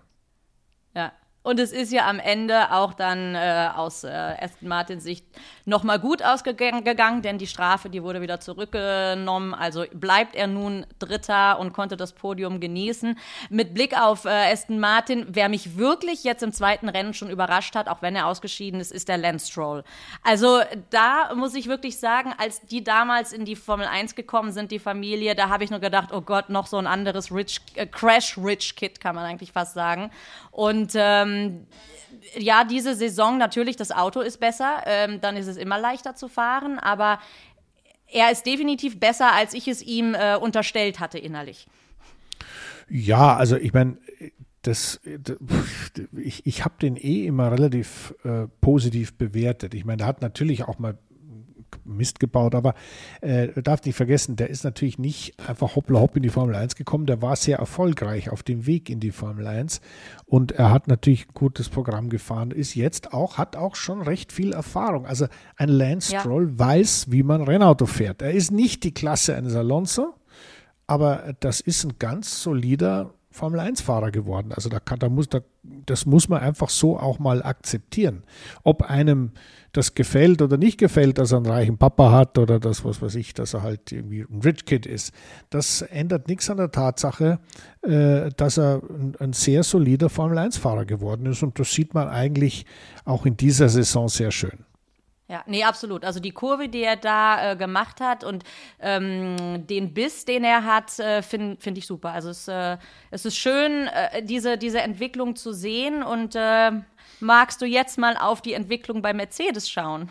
[1.47, 5.25] Und es ist ja am Ende auch dann äh, aus äh, Aston Martins Sicht
[5.63, 9.53] nochmal gut ausgegangen, denn die Strafe, die wurde wieder zurückgenommen.
[9.53, 13.17] Also bleibt er nun Dritter und konnte das Podium genießen.
[13.49, 17.75] Mit Blick auf äh, Aston Martin, wer mich wirklich jetzt im zweiten Rennen schon überrascht
[17.75, 19.86] hat, auch wenn er ausgeschieden ist, ist der Lance Stroll.
[20.23, 24.69] Also da muss ich wirklich sagen, als die damals in die Formel 1 gekommen sind,
[24.71, 27.86] die Familie, da habe ich nur gedacht, oh Gott, noch so ein anderes Rich, äh,
[27.86, 30.12] Crash-Rich-Kit, kann man eigentlich fast sagen.
[30.51, 31.37] Und ähm,
[32.38, 36.28] ja, diese Saison natürlich, das Auto ist besser, ähm, dann ist es immer leichter zu
[36.28, 37.19] fahren, aber
[38.08, 41.67] er ist definitiv besser, als ich es ihm äh, unterstellt hatte innerlich.
[42.89, 43.97] Ja, also ich meine,
[44.62, 45.00] das,
[46.17, 49.73] ich, ich habe den eh immer relativ äh, positiv bewertet.
[49.73, 50.97] Ich meine, er hat natürlich auch mal
[51.86, 52.73] Mist gebaut, aber
[53.21, 56.75] äh, darf nicht vergessen, der ist natürlich nicht einfach hoppla hopp in die Formel 1
[56.75, 59.82] gekommen, der war sehr erfolgreich auf dem Weg in die Formel 1
[60.25, 64.32] und er hat natürlich ein gutes Programm gefahren, ist jetzt auch, hat auch schon recht
[64.32, 65.06] viel Erfahrung.
[65.06, 66.19] Also ein Lance ja.
[66.19, 68.21] Stroll weiß, wie man Rennauto fährt.
[68.21, 70.15] Er ist nicht die Klasse eines Alonso,
[70.86, 74.52] aber das ist ein ganz solider Formel-1-Fahrer geworden.
[74.54, 75.39] Also da, kann, da muss, da,
[75.86, 78.23] das muss man einfach so auch mal akzeptieren.
[78.63, 79.32] Ob einem
[79.71, 83.15] das gefällt oder nicht gefällt, dass er einen reichen Papa hat oder das, was weiß
[83.15, 85.13] ich, dass er halt irgendwie ein Rich Kid ist,
[85.50, 87.39] das ändert nichts an der Tatsache,
[87.84, 91.43] äh, dass er ein, ein sehr solider Formel-1-Fahrer geworden ist.
[91.43, 92.65] Und das sieht man eigentlich
[93.06, 94.66] auch in dieser Saison sehr schön.
[95.29, 96.05] Ja, nee, absolut.
[96.05, 98.45] Also die Kurve, die er da äh, gemacht hat und
[98.79, 102.11] ähm, den Biss, den er hat, äh, finde find ich super.
[102.11, 102.77] Also es, äh,
[103.11, 106.01] es ist schön, äh, diese, diese Entwicklung zu sehen.
[106.01, 106.71] Und äh,
[107.19, 110.09] magst du jetzt mal auf die Entwicklung bei Mercedes schauen?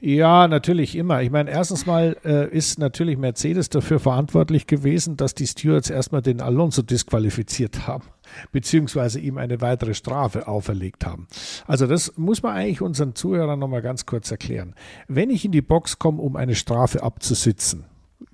[0.00, 1.22] Ja, natürlich immer.
[1.22, 6.22] Ich meine, erstens mal äh, ist natürlich Mercedes dafür verantwortlich gewesen, dass die Stewards erstmal
[6.22, 8.04] den Alonso disqualifiziert haben,
[8.52, 11.26] beziehungsweise ihm eine weitere Strafe auferlegt haben.
[11.66, 14.74] Also das muss man eigentlich unseren Zuhörern nochmal ganz kurz erklären.
[15.06, 17.84] Wenn ich in die Box komme, um eine Strafe abzusitzen,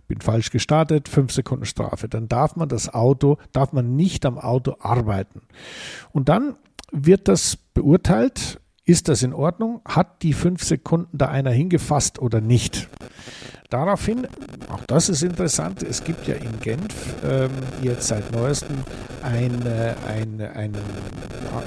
[0.06, 4.38] bin falsch gestartet, fünf Sekunden Strafe, dann darf man das Auto, darf man nicht am
[4.38, 5.42] Auto arbeiten.
[6.12, 6.56] Und dann
[6.92, 9.80] wird das beurteilt ist das in Ordnung?
[9.84, 12.88] Hat die fünf Sekunden da einer hingefasst oder nicht?
[13.70, 14.28] Daraufhin,
[14.68, 17.50] auch das ist interessant, es gibt ja in Genf ähm,
[17.82, 18.76] jetzt seit neuestem
[19.22, 20.78] eine, eine, eine,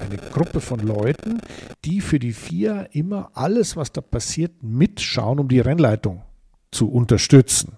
[0.07, 1.41] eine Gruppe von Leuten,
[1.83, 6.21] die für die vier immer alles, was da passiert, mitschauen, um die Rennleitung
[6.71, 7.73] zu unterstützen.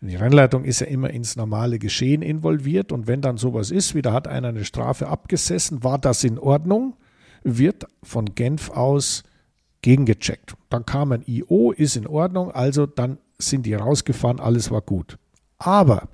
[0.00, 4.02] Die Rennleitung ist ja immer ins normale Geschehen involviert und wenn dann sowas ist, wie
[4.02, 6.96] da hat einer eine Strafe abgesessen, war das in Ordnung?
[7.44, 9.22] Wird von Genf aus
[9.82, 10.54] gegengecheckt.
[10.70, 15.18] Dann kam ein IO, ist in Ordnung, also dann sind die rausgefahren, alles war gut.
[15.58, 16.08] Aber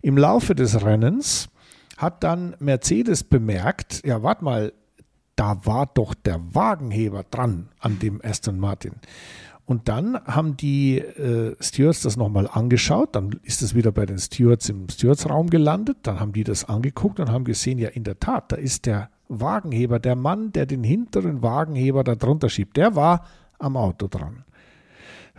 [0.00, 1.48] im Laufe des Rennens
[1.96, 4.72] hat dann Mercedes bemerkt, ja, warte mal,
[5.36, 8.92] da war doch der Wagenheber dran an dem Aston Martin.
[9.64, 14.18] Und dann haben die äh, Stewards das nochmal angeschaut, dann ist es wieder bei den
[14.18, 18.18] Stewards im Stewards-Raum gelandet, dann haben die das angeguckt und haben gesehen, ja in der
[18.18, 22.96] Tat, da ist der Wagenheber, der Mann, der den hinteren Wagenheber da drunter schiebt, der
[22.96, 23.24] war
[23.58, 24.44] am Auto dran.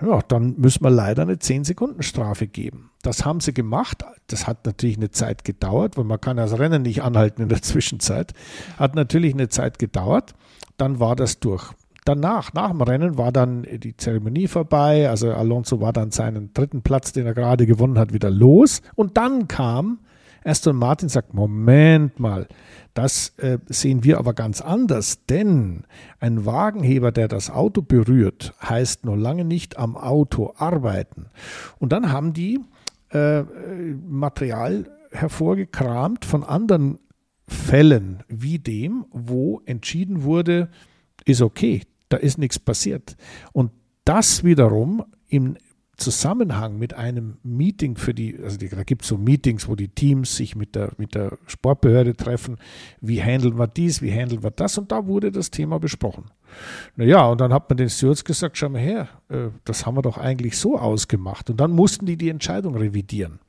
[0.02, 2.90] Ja, dann müssen wir leider eine 10-Sekunden-Strafe geben.
[3.04, 4.04] Das haben sie gemacht.
[4.28, 7.62] Das hat natürlich eine Zeit gedauert, weil man kann das Rennen nicht anhalten in der
[7.62, 8.34] Zwischenzeit.
[8.78, 10.34] Hat natürlich eine Zeit gedauert.
[10.78, 11.72] Dann war das durch.
[12.04, 15.08] Danach, nach dem Rennen, war dann die Zeremonie vorbei.
[15.08, 18.82] Also Alonso war dann seinen dritten Platz, den er gerade gewonnen hat, wieder los.
[18.96, 20.00] Und dann kam
[20.44, 22.48] Aston Martin, sagt, Moment mal,
[22.94, 25.84] das äh, sehen wir aber ganz anders, denn
[26.20, 31.28] ein Wagenheber, der das Auto berührt, heißt noch lange nicht am Auto arbeiten.
[31.80, 32.60] Und dann haben die
[33.12, 33.44] äh,
[34.08, 37.00] Material hervorgekramt von anderen
[37.48, 40.70] Fällen wie dem, wo entschieden wurde,
[41.26, 43.16] ist okay, da ist nichts passiert.
[43.52, 43.72] Und
[44.06, 45.58] das wiederum im
[46.02, 49.88] Zusammenhang mit einem Meeting für die, also die, da gibt es so Meetings, wo die
[49.88, 52.58] Teams sich mit der, mit der Sportbehörde treffen,
[53.00, 56.26] wie handeln wir dies, wie handeln wir das und da wurde das Thema besprochen.
[56.96, 60.02] Naja, und dann hat man den Stewards gesagt, schau mal her, äh, das haben wir
[60.02, 61.50] doch eigentlich so ausgemacht.
[61.50, 63.40] Und dann mussten die die Entscheidung revidieren.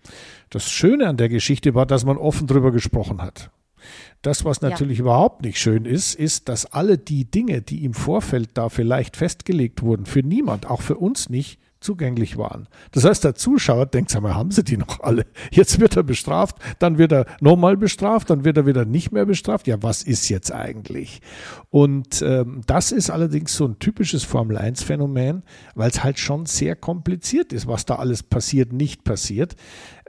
[0.50, 3.50] Das Schöne an der Geschichte war, dass man offen drüber gesprochen hat.
[4.22, 5.02] Das, was natürlich ja.
[5.02, 9.82] überhaupt nicht schön ist, ist, dass alle die Dinge, die im Vorfeld da vielleicht festgelegt
[9.82, 12.68] wurden, für niemand, auch für uns nicht, zugänglich waren.
[12.92, 15.26] Das heißt, der Zuschauer denkt, sag mal, haben sie die noch alle?
[15.50, 19.26] Jetzt wird er bestraft, dann wird er nochmal bestraft, dann wird er wieder nicht mehr
[19.26, 19.66] bestraft.
[19.66, 21.20] Ja, was ist jetzt eigentlich?
[21.70, 25.42] Und ähm, das ist allerdings so ein typisches Formel-1-Phänomen,
[25.74, 29.56] weil es halt schon sehr kompliziert ist, was da alles passiert, nicht passiert.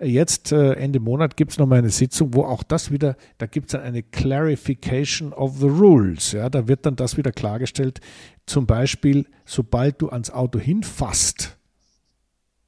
[0.01, 3.67] Jetzt äh, Ende Monat gibt es nochmal eine Sitzung, wo auch das wieder, da gibt
[3.67, 6.31] es dann eine Clarification of the Rules.
[6.31, 8.01] Ja, da wird dann das wieder klargestellt.
[8.45, 11.57] Zum Beispiel, sobald du ans Auto hinfasst,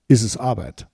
[0.07, 0.87] ist es Arbeit.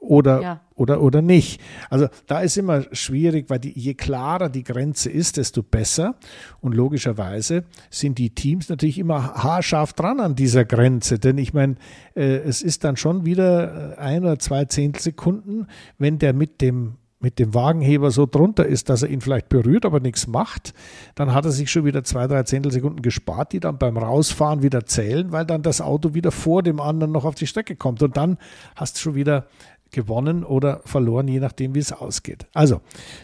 [0.00, 0.60] Oder, ja.
[0.74, 1.60] oder, oder nicht.
[1.88, 6.16] Also da ist immer schwierig, weil die, je klarer die Grenze ist, desto besser.
[6.60, 11.20] Und logischerweise sind die Teams natürlich immer haarscharf dran an dieser Grenze.
[11.20, 11.76] Denn ich meine,
[12.16, 15.68] äh, es ist dann schon wieder ein oder zwei Zehntelsekunden,
[15.98, 19.86] wenn der mit dem mit dem Wagenheber so drunter ist, dass er ihn vielleicht berührt,
[19.86, 20.74] aber nichts macht,
[21.14, 24.84] dann hat er sich schon wieder zwei, drei Zehntelsekunden gespart, die dann beim Rausfahren wieder
[24.86, 28.02] zählen, weil dann das Auto wieder vor dem anderen noch auf die Strecke kommt.
[28.02, 28.38] Und dann
[28.76, 29.46] hast du schon wieder
[29.92, 32.46] gewonnen oder verloren, je nachdem, wie es ausgeht.
[32.54, 32.80] Also,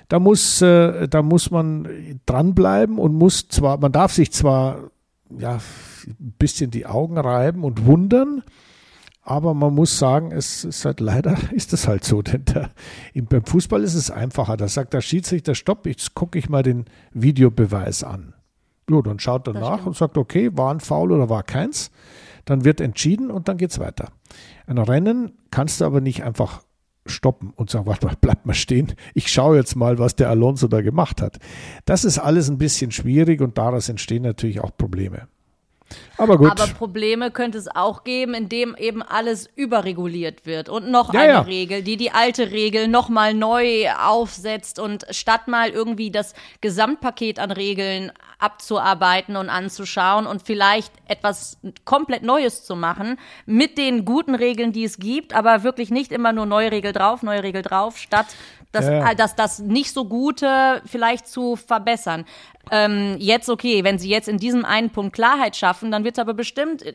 [0.09, 4.91] da muss, äh, da muss man dranbleiben und muss zwar, man darf sich zwar
[5.37, 5.59] ja,
[6.07, 8.43] ein bisschen die Augen reiben und wundern,
[9.29, 12.23] aber man muss sagen, es ist halt leider, ist es halt so.
[12.23, 12.71] Denn der,
[13.15, 14.57] beim Fußball ist es einfacher.
[14.57, 18.33] Da sagt der Schiedsrichter, stopp, jetzt gucke ich mal den Videobeweis an.
[18.89, 21.91] Ja, dann schaut er nach und sagt, okay, war ein Foul oder war keins.
[22.47, 24.09] Dann wird entschieden und dann geht es weiter.
[24.67, 26.63] Ein Rennen kannst du aber nicht einfach
[27.05, 28.95] stoppen und sagen, warte mal, bleib mal stehen.
[29.13, 31.39] Ich schaue jetzt mal, was der Alonso da gemacht hat.
[31.85, 35.29] Das ist alles ein bisschen schwierig und daraus entstehen natürlich auch Probleme.
[36.17, 36.51] Aber gut.
[36.51, 41.33] Aber Probleme könnte es auch geben, indem eben alles überreguliert wird und noch ja, eine
[41.33, 41.41] ja.
[41.41, 47.53] Regel, die die alte Regel nochmal neu aufsetzt und statt mal irgendwie das Gesamtpaket an
[47.53, 54.73] Regeln abzuarbeiten und anzuschauen und vielleicht etwas komplett Neues zu machen mit den guten Regeln,
[54.73, 58.27] die es gibt, aber wirklich nicht immer nur neue Regel drauf, neue Regel drauf, statt
[58.73, 59.15] das, Ja, ja.
[59.15, 62.25] das, das nicht so Gute vielleicht zu verbessern.
[62.71, 66.21] Ähm, jetzt okay, wenn sie jetzt in diesem einen Punkt Klarheit schaffen, dann wird es
[66.21, 66.95] aber bestimmt äh,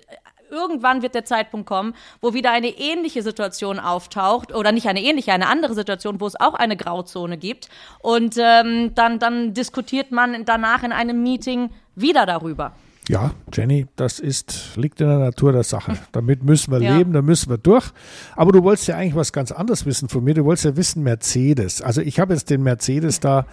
[0.52, 5.34] irgendwann wird der Zeitpunkt kommen, wo wieder eine ähnliche Situation auftaucht oder nicht eine ähnliche,
[5.34, 7.70] eine andere Situation, wo es auch eine Grauzone gibt
[8.00, 12.74] und ähm, dann dann diskutiert man danach in einem Meeting wieder darüber.
[13.10, 15.98] Ja, Jenny, das ist, liegt in der Natur der Sache.
[16.14, 16.98] Damit müssen wir Ja.
[16.98, 17.92] leben, da müssen wir durch.
[18.36, 20.34] Aber du wolltest ja eigentlich was ganz anderes wissen von mir.
[20.34, 21.82] Du wolltest ja wissen, Mercedes.
[21.82, 23.46] Also ich habe jetzt den Mercedes da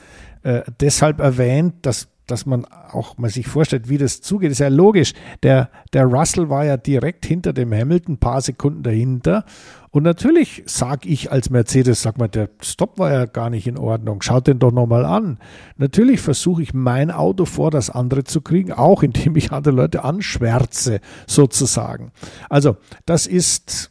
[0.42, 4.53] äh, deshalb erwähnt, dass, dass man auch mal sich vorstellt, wie das zugeht.
[4.53, 5.14] Ist ja logisch.
[5.42, 9.44] Der, der Russell war ja direkt hinter dem Hamilton, ein paar Sekunden dahinter.
[9.91, 13.76] Und natürlich sage ich als Mercedes, sag mal, der Stopp war ja gar nicht in
[13.76, 14.22] Ordnung.
[14.22, 15.38] Schaut den doch nochmal an.
[15.76, 20.05] Natürlich versuche ich mein Auto vor das andere zu kriegen, auch indem ich andere Leute
[20.05, 22.12] anschwärze, sozusagen.
[22.49, 23.91] Also, das ist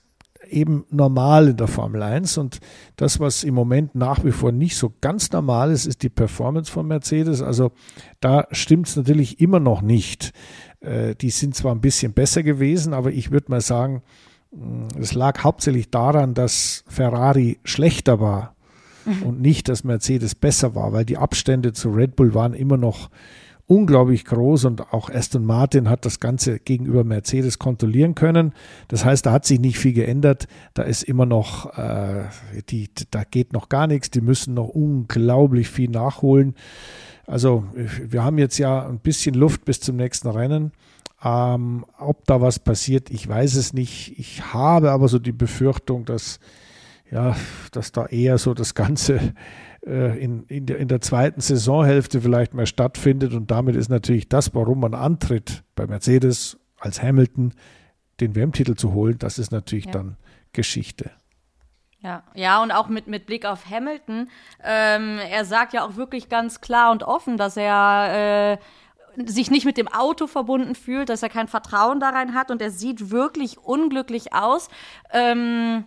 [0.49, 2.59] eben normal in der Formel 1 und
[2.95, 6.71] das, was im Moment nach wie vor nicht so ganz normal ist, ist die Performance
[6.71, 7.41] von Mercedes.
[7.41, 7.71] Also
[8.19, 10.33] da stimmt es natürlich immer noch nicht.
[10.79, 14.01] Äh, die sind zwar ein bisschen besser gewesen, aber ich würde mal sagen,
[14.99, 18.55] es lag hauptsächlich daran, dass Ferrari schlechter war
[19.23, 23.09] und nicht, dass Mercedes besser war, weil die Abstände zu Red Bull waren immer noch
[23.69, 28.53] unglaublich groß und auch Aston Martin hat das Ganze gegenüber Mercedes kontrollieren können.
[28.87, 30.47] Das heißt, da hat sich nicht viel geändert.
[30.73, 32.23] Da ist immer noch, äh,
[32.69, 34.09] die, da geht noch gar nichts.
[34.09, 36.55] Die müssen noch unglaublich viel nachholen.
[37.27, 40.71] Also wir haben jetzt ja ein bisschen Luft bis zum nächsten Rennen.
[41.23, 44.17] Ähm, ob da was passiert, ich weiß es nicht.
[44.17, 46.39] Ich habe aber so die Befürchtung, dass
[47.11, 47.35] ja,
[47.71, 49.33] dass da eher so das Ganze
[49.89, 53.33] in, in, der, in der zweiten Saisonhälfte vielleicht mal stattfindet.
[53.33, 57.53] Und damit ist natürlich das, warum man antritt bei Mercedes als Hamilton,
[58.19, 59.91] den WM-Titel zu holen, das ist natürlich Ja.
[59.91, 60.17] dann
[60.53, 61.11] Geschichte.
[62.01, 64.29] Ja, ja, und auch mit, mit Blick auf Hamilton.
[64.63, 68.57] Ähm, er sagt ja auch wirklich ganz klar und offen, dass er
[69.17, 72.61] äh, sich nicht mit dem Auto verbunden fühlt, dass er kein Vertrauen darein hat und
[72.61, 74.69] er sieht wirklich unglücklich aus.
[75.11, 75.83] Ähm,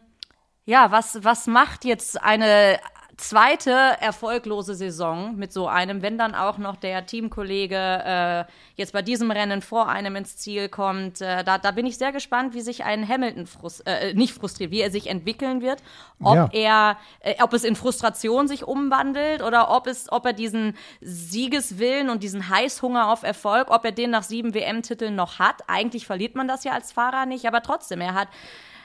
[0.67, 2.79] ja, was, was macht jetzt eine
[3.17, 8.45] zweite erfolglose Saison mit so einem, wenn dann auch noch der Teamkollege äh,
[8.77, 11.21] jetzt bei diesem Rennen vor einem ins Ziel kommt.
[11.21, 14.71] Äh, da, da bin ich sehr gespannt, wie sich ein Hamilton frus äh, nicht frustriert,
[14.71, 15.83] wie er sich entwickeln wird,
[16.23, 16.49] ob Ja.
[16.53, 22.09] er, äh, ob es in Frustration sich umwandelt oder ob es, ob er diesen Siegeswillen
[22.11, 25.63] und diesen Heißhunger auf Erfolg, ob er den nach sieben WM-Titeln noch hat.
[25.69, 28.29] Eigentlich verliert man das ja als Fahrer nicht, aber trotzdem, er hat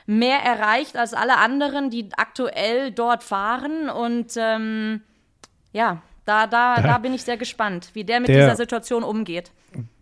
[0.08, 3.90] mehr erreicht als alle anderen, die aktuell dort fahren.
[3.90, 5.02] Und ähm,
[5.74, 9.52] ja, da, da, da bin ich sehr gespannt, wie der mit Der- dieser Situation umgeht.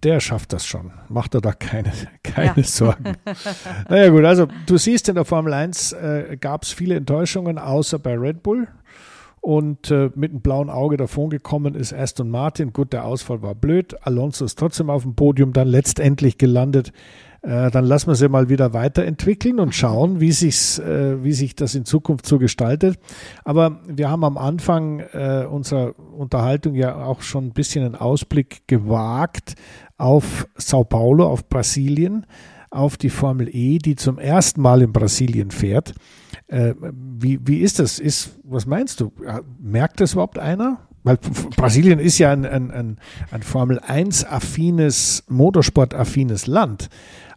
[0.03, 0.91] Der schafft das schon.
[1.09, 1.91] Macht er da keine,
[2.23, 2.63] keine Ja.
[2.63, 3.17] Sorgen.
[3.89, 7.99] naja gut, also du siehst, in der Formel 1 äh, gab es viele Enttäuschungen, außer
[7.99, 8.67] bei Red Bull.
[9.41, 12.73] Und äh, mit einem blauen Auge davongekommen ist Aston Martin.
[12.73, 13.95] Gut, der Ausfall war blöd.
[14.05, 16.91] Alonso ist trotzdem auf dem Podium dann letztendlich gelandet.
[17.45, 21.55] Äh, dann lassen wir sie mal wieder weiterentwickeln und schauen, wie, sich's, äh, wie sich
[21.55, 22.97] das in Zukunft so gestaltet.
[23.43, 28.67] Aber wir haben am Anfang äh, unserer Unterhaltung ja auch schon ein bisschen einen Ausblick
[28.67, 29.53] gewagt
[29.97, 32.25] auf Sao Paulo, auf Brasilien,
[32.71, 35.93] auf die Formel E, die zum ersten Mal in Brasilien fährt.
[36.47, 37.99] Äh, wie, wie ist das?
[37.99, 39.11] Ist, was meinst du?
[39.23, 40.79] Ja, Merkt das überhaupt einer?
[41.03, 41.19] Weil
[41.55, 42.97] Brasilien ist ja ein, ein, ein,
[43.29, 46.89] ein Formel 1-affines, Motorsport-affines Land.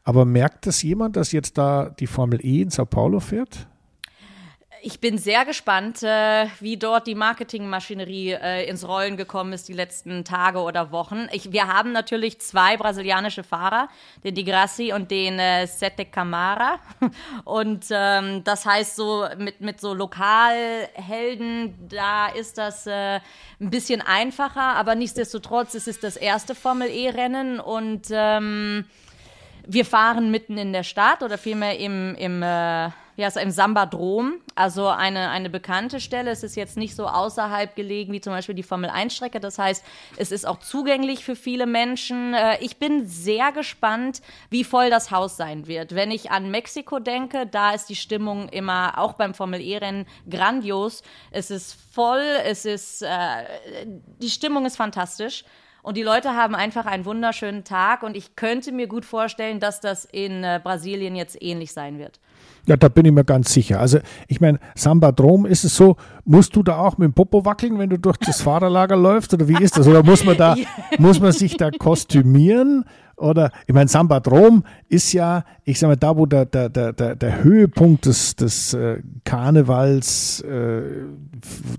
[0.04, 3.68] Aber merkt das jemand, dass jetzt da die Formel E in Sao Paulo fährt?
[4.80, 9.72] Ich bin sehr gespannt, äh, wie dort die Marketingmaschinerie äh, ins Rollen gekommen ist die
[9.72, 11.26] letzten Tage oder Wochen.
[11.32, 13.88] Ich, wir haben natürlich zwei brasilianische Fahrer,
[14.22, 16.78] den Di Grassi und den äh, Sete Camara.
[17.44, 23.20] Und ähm, das heißt so mit, mit so Lokalhelden, da ist das äh,
[23.60, 28.84] ein bisschen einfacher, aber nichtsdestotrotz es ist das erste Formel E-Rennen und ähm,
[29.68, 34.40] wir fahren mitten in der Stadt oder vielmehr im, im, äh, wie heißt, im Sambadrom,
[34.54, 36.30] also eine, eine bekannte Stelle.
[36.30, 39.40] Es ist jetzt nicht so außerhalb gelegen wie zum Beispiel die Formel-1-Strecke.
[39.40, 39.84] Das heißt,
[40.16, 42.32] es ist auch zugänglich für viele Menschen.
[42.32, 45.94] Äh, ich bin sehr gespannt, wie voll das Haus sein wird.
[45.94, 51.02] Wenn ich an Mexiko denke, da ist die Stimmung immer, auch beim Formel-E-Rennen, grandios.
[51.30, 53.06] Es ist voll, es ist, äh,
[54.18, 55.44] die Stimmung ist fantastisch.
[55.88, 59.80] Und die Leute haben einfach einen wunderschönen Tag und ich könnte mir gut vorstellen, dass
[59.80, 62.20] das in äh, Brasilien jetzt ähnlich sein wird.
[62.66, 63.80] Ja, da bin ich mir ganz sicher.
[63.80, 67.78] Also ich meine, Sambadrom ist es so, musst du da auch mit dem Popo wackeln,
[67.78, 69.88] wenn du durch das Fahrerlager läufst oder wie ist das?
[69.88, 70.56] Oder muss man da,
[70.98, 72.84] muss man sich da kostümieren?
[73.18, 77.42] Oder ich meine, Sambadrom ist ja, ich sag mal, da wo der, der, der, der
[77.42, 80.82] Höhepunkt des, des äh, Karnevals, äh,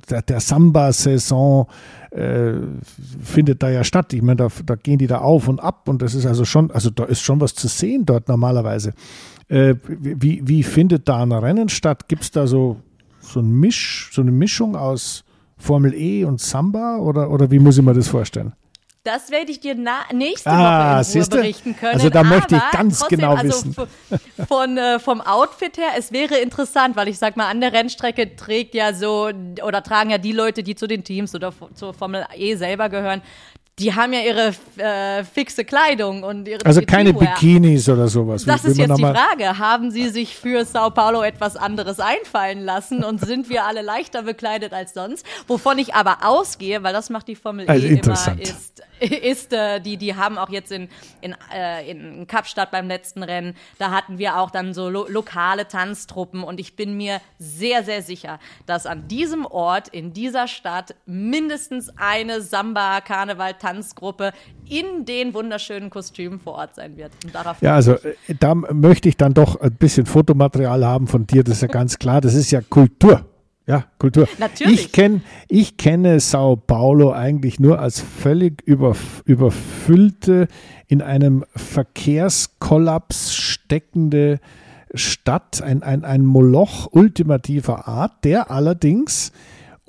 [0.10, 1.68] der, der Samba-Saison
[2.12, 2.54] äh,
[3.24, 4.14] findet da ja statt.
[4.14, 6.72] Ich meine, da, da gehen die da auf und ab und das ist also schon,
[6.72, 8.94] also da ist schon was zu sehen dort normalerweise.
[9.48, 12.10] Äh, wie, wie findet da ein Rennen statt?
[12.10, 12.78] Gibt es da so,
[13.22, 15.24] so, ein Misch, so eine Mischung aus
[15.58, 18.54] Formel E und Samba oder, oder wie muss ich mir das vorstellen?
[19.04, 19.76] Das werde ich dir
[20.12, 21.94] nächste ah, Woche in Ruhe berichten können.
[21.94, 23.76] Also da möchte ich ganz trotzdem, genau also wissen.
[24.48, 28.36] Von, äh, vom Outfit her, es wäre interessant, weil ich sag mal, an der Rennstrecke
[28.36, 29.30] trägt ja so
[29.64, 33.22] oder tragen ja die Leute, die zu den Teams oder zur Formel E selber gehören,
[33.80, 37.34] die haben ja ihre äh, fixe Kleidung und ihre Also keine Teamwear.
[37.36, 38.44] Bikinis oder sowas.
[38.44, 39.58] Das ist jetzt die Frage.
[39.58, 44.24] Haben sie sich für Sao Paulo etwas anderes einfallen lassen und sind wir alle leichter
[44.24, 45.26] bekleidet als sonst?
[45.48, 48.84] Wovon ich aber ausgehe, weil das macht die Formel also E immer, ist,
[49.22, 50.90] ist äh, die, die haben auch jetzt in,
[51.22, 55.68] in, äh, in Kapstadt beim letzten Rennen, da hatten wir auch dann so lo lokale
[55.68, 60.96] Tanztruppen und ich bin mir sehr, sehr sicher, dass an diesem Ort, in dieser Stadt
[61.06, 64.34] mindestens eine Samba-Karneval-Tanzgruppe
[64.68, 67.12] in den wunderschönen Kostümen vor Ort sein wird.
[67.62, 71.56] ja, also äh, da möchte ich dann doch ein bisschen Fotomaterial haben von dir, das
[71.56, 73.29] ist ja ganz klar, das ist ja Kultur.
[73.70, 74.28] Ja, Kultur.
[74.40, 74.86] Natürlich.
[74.86, 80.48] Ich, kenn, ich kenne Sao Paulo eigentlich nur als völlig überf überfüllte,
[80.88, 84.40] in einem Verkehrskollaps steckende
[84.96, 89.32] Stadt, ein, ein, ein Moloch ultimativer Art, der allerdings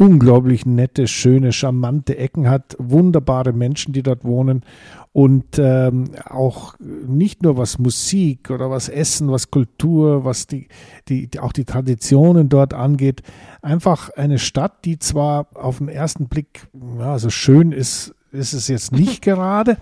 [0.00, 4.62] unglaublich nette, schöne, charmante Ecken hat, wunderbare Menschen, die dort wohnen
[5.12, 10.68] und ähm, auch nicht nur was Musik oder was Essen, was Kultur, was die,
[11.08, 13.22] die, auch die Traditionen dort angeht,
[13.60, 16.66] einfach eine Stadt, die zwar auf den ersten Blick
[16.98, 19.76] ja, so schön ist, ist es jetzt nicht gerade,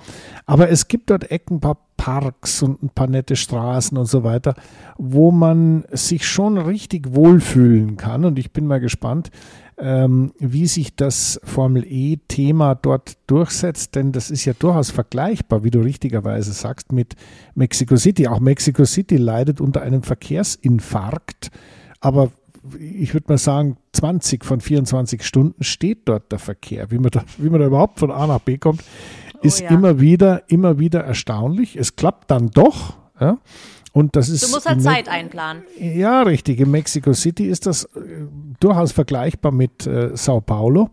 [0.47, 4.25] aber es gibt dort Ecken, ein paar Parks und ein paar nette Straßen und so
[4.25, 4.55] weiter,
[4.97, 8.25] wo man sich schon richtig wohlfühlen kann.
[8.25, 9.31] Und ich bin mal gespannt,
[9.79, 15.71] ähm, wie sich das Formel E-Thema dort durchsetzt, denn das ist ja durchaus vergleichbar, wie
[15.71, 17.15] du richtigerweise sagst, mit
[17.55, 18.27] Mexico City.
[18.29, 21.51] Auch Mexico City leidet unter einem Verkehrsinfarkt,
[22.01, 22.31] aber
[22.79, 26.91] ich würde mal sagen, 20 von 24 Stunden steht dort der Verkehr.
[26.91, 28.83] Wie man da, wie man da überhaupt von A nach B kommt,
[29.35, 29.71] oh ist oh ja.
[29.71, 31.77] immer wieder, immer wieder erstaunlich.
[31.77, 32.95] Es klappt dann doch.
[33.21, 33.39] Ja?
[33.99, 35.65] Und das ist du musst halt Zeit einplanen.
[35.77, 36.61] Ja, richtig.
[36.61, 37.89] In Mexico City ist das äh,
[38.61, 40.91] durchaus vergleichbar mit äh, Sao Paulo.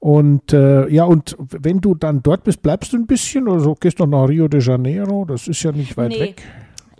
[0.00, 3.76] Und äh, ja, und wenn du dann dort bist, bleibst du ein bisschen oder so,
[3.76, 6.20] gehst du nach Rio de Janeiro, das ist ja nicht weit nee.
[6.20, 6.42] weg.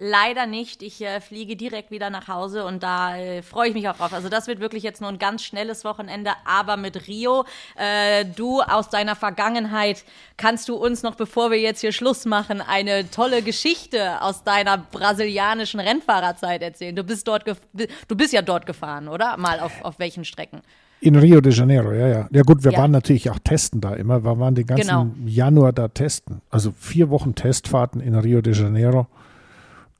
[0.05, 0.83] Leider nicht.
[0.83, 4.13] Ich äh, fliege direkt wieder nach Hause und da äh, freue ich mich auch drauf.
[4.13, 7.45] Also das wird wirklich jetzt nur ein ganz schnelles Wochenende, aber mit Rio.
[7.77, 10.03] Äh, du aus deiner Vergangenheit
[10.37, 14.77] kannst du uns noch, bevor wir jetzt hier Schluss machen, eine tolle Geschichte aus deiner
[14.77, 16.97] brasilianischen Rennfahrerzeit erzählen.
[16.97, 19.37] Du bist dort, du bist ja dort gefahren, oder?
[19.37, 20.63] Mal auf, auf welchen Strecken?
[21.01, 22.29] In Rio de Janeiro, ja, ja.
[22.33, 22.79] Ja gut, wir ja.
[22.79, 24.25] waren natürlich auch testen da immer.
[24.25, 25.07] Wir waren den ganzen genau.
[25.25, 26.43] Januar da testen.
[26.51, 29.07] Also vier Wochen Testfahrten in Rio de Janeiro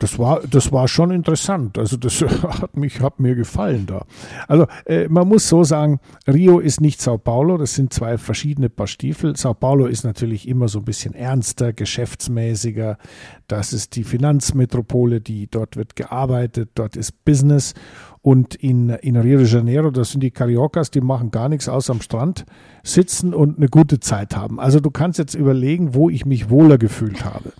[0.03, 1.79] das war, das war schon interessant.
[1.79, 4.05] Also das hat mich, hat mir gefallen da.
[4.49, 8.69] Also äh, man muss so sagen, Rio ist nicht Sao Paulo, das sind zwei verschiedene
[8.69, 9.37] Paar Stiefel.
[9.37, 12.99] Sao Paulo ist natürlich immer so ein bisschen ernster, geschäftsmäßiger.
[13.47, 17.75] Das ist die Finanzmetropole, die dort wird gearbeitet, dort ist Business.
[18.23, 21.93] Und in, in Rio de Janeiro, das sind die Cariocas, die machen gar nichts außer
[21.93, 22.45] am Strand
[22.83, 24.59] sitzen und eine gute Zeit haben.
[24.59, 27.53] Also du kannst jetzt überlegen, wo ich mich wohler gefühlt habe.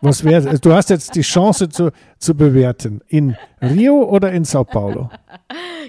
[0.00, 3.00] Was wäre Du hast jetzt die Chance zu, zu bewerten.
[3.08, 5.10] In Rio oder in Sao Paulo?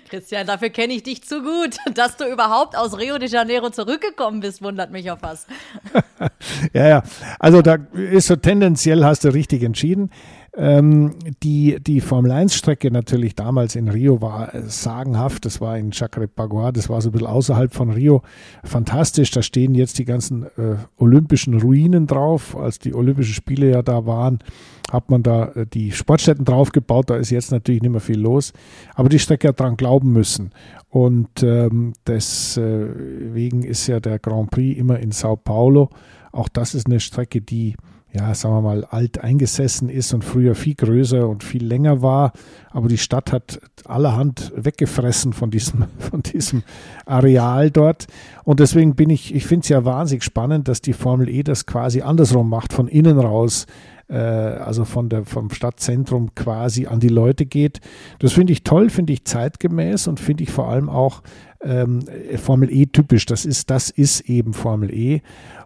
[0.09, 1.77] Christian, dafür kenne ich dich zu gut.
[1.93, 5.47] Dass du überhaupt aus Rio de Janeiro zurückgekommen bist, wundert mich auf was.
[6.73, 7.03] ja, ja.
[7.39, 10.11] Also da ist so tendenziell hast du richtig entschieden.
[10.57, 15.45] Ähm, die, die Formel 1-Strecke natürlich damals in Rio war äh, sagenhaft.
[15.45, 18.21] Das war in Jacarepaguá, das war so ein bisschen außerhalb von Rio.
[18.63, 19.31] Fantastisch.
[19.31, 22.55] Da stehen jetzt die ganzen äh, olympischen Ruinen drauf.
[22.55, 24.39] Als die Olympischen Spiele ja da waren,
[24.91, 27.09] hat man da äh, die Sportstätten draufgebaut.
[27.09, 28.53] Da ist jetzt natürlich nicht mehr viel los.
[28.93, 30.51] Aber die Strecke hat dran glauben müssen.
[30.89, 35.89] Und ähm, deswegen ist ja der Grand Prix immer in Sao Paulo.
[36.31, 37.75] Auch das ist eine Strecke, die
[38.15, 42.31] ja, sagen wir mal, alt eingesessen ist und früher viel größer und viel länger war.
[42.71, 46.63] Aber die Stadt hat allerhand weggefressen von diesem, von diesem
[47.05, 48.07] Areal dort.
[48.43, 51.65] Und deswegen bin ich, ich finde es ja wahnsinnig spannend, dass die Formel E das
[51.65, 53.65] quasi andersrum macht, von innen raus
[54.07, 57.81] äh, also von der, vom Stadtzentrum quasi an die Leute geht.
[58.19, 61.21] Das finde ich toll, finde ich zeitgemäß und finde ich vor allem auch
[61.61, 62.01] ähm,
[62.37, 63.25] Formel E typisch.
[63.25, 65.21] Das ist, das ist eben Formel E.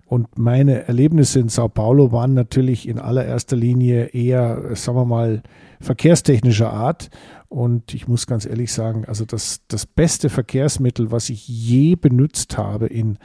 [0.10, 5.44] Und meine Erlebnisse in Sao Paulo waren natürlich in allererster Linie eher, sagen wir mal,
[5.82, 7.12] verkehrstechnischer Art.
[7.48, 12.58] Und ich muss ganz ehrlich sagen, also das, das beste Verkehrsmittel, was ich je benutzt
[12.58, 13.20] habe in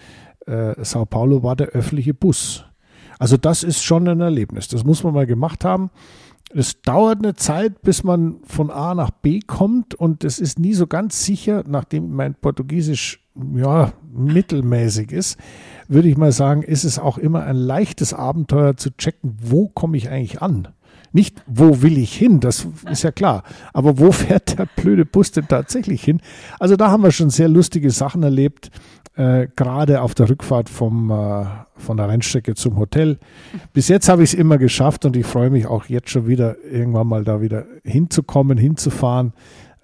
[0.47, 2.67] äh, Sao Paulo, war der öffentliche Bus.
[3.19, 4.69] Also das ist schon ein Erlebnis.
[4.69, 5.89] Das muss man mal gemacht haben.
[6.53, 10.75] Es dauert eine Zeit, bis man von A nach B kommt und es ist nie
[10.75, 13.25] so ganz sicher, nachdem mein Portugiesisch
[13.55, 15.39] ja mittelmäßig ist,
[15.89, 19.97] würde ich mal sagen, ist es auch immer ein leichtes Abenteuer zu checken, wo komme
[19.97, 20.69] ich eigentlich an?
[21.13, 23.45] Nicht, wo will ich hin, das ist ja klar.
[23.73, 26.21] Aber wo fährt der blöde Bus denn tatsächlich hin?
[26.59, 28.71] Also da haben wir schon sehr lustige Sachen erlebt
[29.17, 31.45] äh, gerade auf der Rückfahrt vom, äh,
[31.77, 33.19] von der Rennstrecke zum Hotel.
[33.73, 36.57] Bis jetzt habe ich es immer geschafft und ich freue mich auch jetzt schon wieder,
[36.65, 39.33] irgendwann mal da wieder hinzukommen, hinzufahren.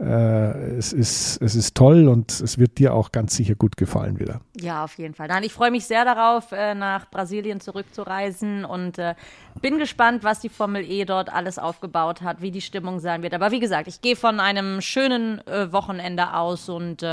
[0.00, 4.18] Äh, es, ist, es ist toll und es wird dir auch ganz sicher gut gefallen
[4.18, 4.40] wieder.
[4.58, 5.28] Ja, auf jeden Fall.
[5.28, 9.14] Nein, ich freue mich sehr darauf, äh, nach Brasilien zurückzureisen und äh,
[9.60, 13.34] bin gespannt, was die Formel E dort alles aufgebaut hat, wie die Stimmung sein wird.
[13.34, 17.04] Aber wie gesagt, ich gehe von einem schönen Wochenende aus und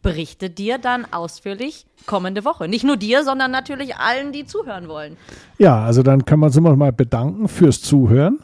[0.00, 2.68] berichte dir dann ausführlich kommende Woche.
[2.68, 5.16] Nicht nur dir, sondern natürlich allen, die zuhören wollen.
[5.58, 8.38] Ja, also dann können wir uns immer mal bedanken fürs Zuhören.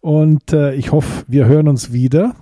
[0.00, 2.34] Und ich hoffe, wir hören uns wieder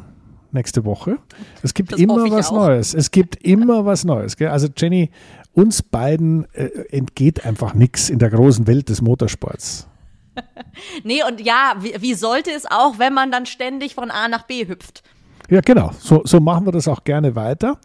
[0.57, 1.18] nächste Woche.
[1.62, 2.66] Es gibt das immer was auch.
[2.66, 2.94] Neues.
[2.94, 4.36] Es gibt immer was Neues.
[4.36, 4.48] Gell?
[4.48, 5.11] Also Jenny,
[5.52, 9.86] uns beiden äh, entgeht einfach nichts in der großen Welt des Motorsports.
[11.04, 14.42] nee, und ja, wie, wie, sollte es auch, wenn man dann ständig von A nach
[14.42, 15.02] B hüpft?
[15.48, 15.92] Ja, genau.
[15.98, 17.78] So, so machen wir das auch gerne weiter.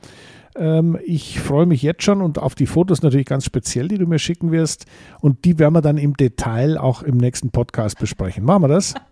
[0.55, 4.05] Ähm, ich freue mich jetzt schon und auf die Fotos natürlich ganz speziell, die du
[4.05, 4.85] mir schicken wirst.
[5.21, 8.43] Und die werden wir dann im Detail auch im nächsten Podcast besprechen.
[8.43, 8.93] Machen wir das?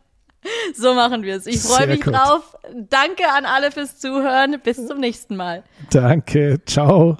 [0.74, 1.46] So machen wir es.
[1.48, 2.14] Ich freue mich gut.
[2.14, 2.58] drauf.
[2.74, 4.60] Danke an alle fürs Zuhören.
[4.64, 5.64] Bis zum nächsten Mal.
[5.90, 6.62] Danke.
[6.66, 7.18] Ciao.